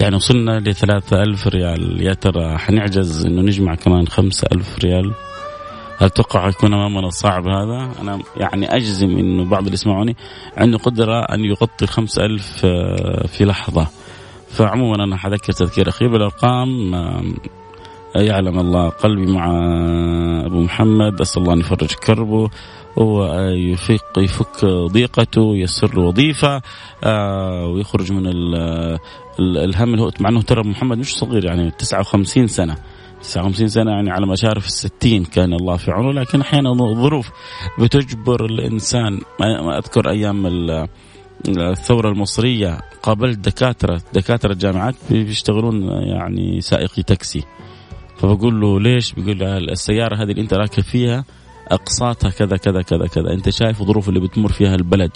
يعني 0.00 0.16
وصلنا 0.16 0.50
ل 0.60 0.74
ألف 1.12 1.46
ريال 1.46 2.02
يا 2.02 2.14
ترى 2.14 2.58
حنعجز 2.58 3.26
إنه 3.26 3.42
نجمع 3.42 3.74
كمان 3.74 4.08
خمسة 4.08 4.48
ألف 4.52 4.78
ريال 4.84 5.14
هل 5.98 6.10
تتوقع 6.10 6.48
يكون 6.48 6.74
أمامنا 6.74 7.10
صعب 7.10 7.48
هذا؟ 7.48 7.92
أنا 8.00 8.18
يعني 8.36 8.76
أجزم 8.76 9.10
إنه 9.10 9.44
بعض 9.44 9.62
اللي 9.62 9.74
يسمعوني 9.74 10.16
عنده 10.56 10.78
قدرة 10.78 11.20
أن 11.20 11.44
يغطي 11.44 11.84
الخمسة 11.84 12.24
ألف 12.24 12.64
آه، 12.64 13.26
في 13.26 13.44
لحظة. 13.44 13.86
فعموما 14.50 15.04
أنا 15.04 15.16
حذكر 15.16 15.52
تذكير 15.52 15.88
اخير 15.88 16.08
بالأرقام 16.08 16.94
يعلم 18.16 18.58
الله 18.58 18.88
قلبي 18.88 19.32
مع 19.32 19.50
أبو 20.46 20.60
محمد. 20.60 21.20
أسأل 21.20 21.42
الله 21.42 21.52
أن 21.54 21.60
يفرج 21.60 21.92
كربه 21.92 22.50
ويفك 22.96 24.18
يفك 24.18 24.64
ضيقته 24.64 25.40
ويسر 25.40 25.94
له 25.94 26.02
وظيفة 26.02 26.62
آه، 27.04 27.66
ويخرج 27.66 28.12
من 28.12 28.26
الهم 29.40 29.98
هو 29.98 30.10
مع 30.20 30.30
إنه 30.30 30.42
ترى 30.42 30.68
محمد 30.68 30.98
مش 30.98 31.16
صغير 31.16 31.44
يعني 31.44 31.70
59 31.70 32.46
سنة. 32.46 32.76
59 33.22 33.68
سنة 33.68 33.90
يعني 33.90 34.10
على 34.10 34.26
مشارف 34.26 34.66
الستين 34.66 35.24
كان 35.24 35.52
الله 35.52 35.76
في 35.76 35.90
عونه 35.90 36.20
لكن 36.20 36.40
أحيانا 36.40 36.70
الظروف 36.72 37.30
بتجبر 37.78 38.44
الإنسان. 38.44 39.20
ما 39.40 39.78
أذكر 39.78 40.10
أيام 40.10 40.46
الثورة 41.48 42.08
المصرية 42.08 42.80
قابلت 43.02 43.38
دكاترة 43.38 44.00
دكاترة 44.14 44.52
الجامعات 44.52 44.94
بيشتغلون 45.10 45.82
يعني 45.88 46.60
سائقي 46.60 47.02
تاكسي. 47.02 47.44
فبقول 48.18 48.60
له 48.60 48.80
ليش؟ 48.80 49.12
بيقول 49.12 49.38
له 49.38 49.58
السيارة 49.58 50.16
هذه 50.16 50.30
اللي 50.30 50.42
انت 50.42 50.54
راكب 50.54 50.82
فيها 50.82 51.24
اقساطها 51.68 52.30
كذا 52.30 52.56
كذا 52.56 52.82
كذا 52.82 53.06
كذا. 53.06 53.32
انت 53.32 53.50
شايف 53.50 53.80
الظروف 53.80 54.08
اللي 54.08 54.20
بتمر 54.20 54.52
فيها 54.52 54.74
البلد. 54.74 55.10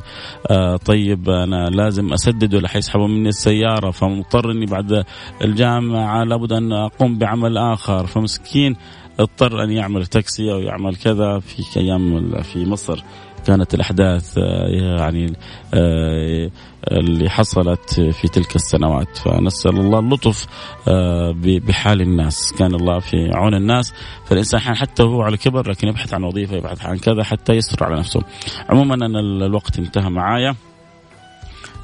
آه 0.50 0.76
طيب 0.76 1.28
أنا 1.30 1.70
لازم 1.70 2.12
أسدد 2.12 2.54
ولا 2.54 2.68
حيسحبوا 2.68 3.08
مني 3.08 3.28
السيارة؟ 3.28 3.90
فمضطر 3.90 4.50
إني 4.50 4.66
بعد 4.66 5.04
الجامعة 5.42 6.24
لابد 6.24 6.52
أن 6.52 6.72
أقوم 6.72 7.18
بعمل 7.18 7.58
آخر. 7.58 8.06
فمسكين 8.06 8.76
اضطر 9.20 9.64
أن 9.64 9.70
يعمل 9.70 10.06
تاكسي 10.06 10.52
أو 10.52 10.58
يعمل 10.58 10.96
كذا 10.96 11.38
في 11.38 11.80
أيام 11.80 12.42
في 12.42 12.64
مصر. 12.64 13.02
كانت 13.46 13.74
الأحداث 13.74 14.38
آه، 14.38 14.66
يعني 14.98 15.36
آه، 15.74 16.50
اللي 16.92 17.30
حصلت 17.30 18.00
في 18.00 18.28
تلك 18.28 18.56
السنوات. 18.56 19.16
فنسأل 19.16 19.80
الله 19.80 19.98
اللطف 19.98 20.46
آه، 20.88 21.34
بحال 21.42 22.00
الناس. 22.00 22.52
كان 22.58 22.74
الله 22.74 22.98
في 22.98 23.30
عون 23.34 23.54
الناس. 23.54 23.92
فالإنسان 24.26 24.60
حتى 24.60 25.02
وهو 25.02 25.22
على 25.22 25.36
كبر 25.36 25.70
لكن 25.70 25.88
يبحث 25.88 26.14
عن 26.14 26.24
وظيفة 26.24 26.56
يبحث 26.56 26.86
عن 26.86 26.98
كذا 26.98 27.24
حتى 27.24 27.52
يستر 27.52 27.84
على 27.84 27.98
نفسه. 27.98 28.20
عموما 28.68 28.94
أنا 28.94 29.20
الوقت 29.20 29.78
انتهى 29.78 30.10
معايا. 30.10 30.54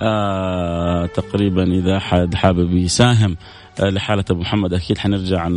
آه 0.03 1.07
تقريبا 1.07 1.62
إذا 1.62 1.99
حد 1.99 2.35
حابب 2.35 2.73
يساهم 2.75 3.37
لحالة 3.81 4.25
أبو 4.31 4.41
محمد. 4.41 4.75
أكيد 4.75 4.99
حنرجع 4.99 5.49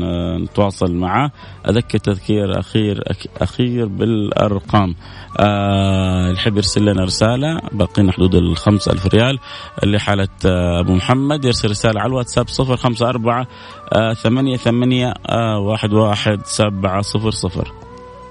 نتواصل 0.44 0.96
معه. 0.96 1.32
أذكر 1.70 1.98
تذكير 1.98 2.60
أخير 2.60 3.04
أخير 3.42 3.88
بالأرقام. 3.88 4.96
آه 5.40 6.26
اللي 6.28 6.34
يحب 6.34 6.58
يرسل 6.58 6.86
لنا 6.86 7.04
رسالة 7.04 7.62
باقينا 7.72 8.12
حدود 8.12 8.36
الخمس 8.36 8.88
ألف 8.88 9.08
ريال. 9.08 9.40
لحالة 9.84 10.28
آه 10.46 10.80
أبو 10.80 10.94
محمد 10.94 11.46
يرسل 11.46 11.70
رسالة 11.70 12.02
على 12.02 12.10
الواتساب 12.10 12.48
صفر 12.48 12.78
خمسة 12.78 13.10
أربعة 13.10 13.48
آه 13.94 14.14
ثمانية 14.14 14.58
ثمانية 14.58 15.14
آه 15.30 15.60
واحد 15.60 15.94
واحد 15.94 16.40
سبعة 16.46 17.02
صفر 17.02 17.32
صفر. 17.32 17.72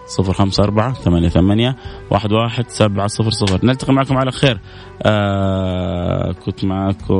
صفر 0.07 0.33
خمسة 0.33 0.65
أربعة 0.65 0.93
ثمانية 0.93 1.29
ثمانية 1.29 1.77
واحد 2.11 2.33
واحد 2.33 2.69
سبعة 2.69 3.07
صفر 3.07 3.31
صفر. 3.31 3.67
نلتقي 3.67 3.93
معكم 3.93 4.17
على 4.17 4.31
خير. 4.31 4.61
آه 5.03 6.33
كنت 6.33 6.65
معكم. 6.65 7.07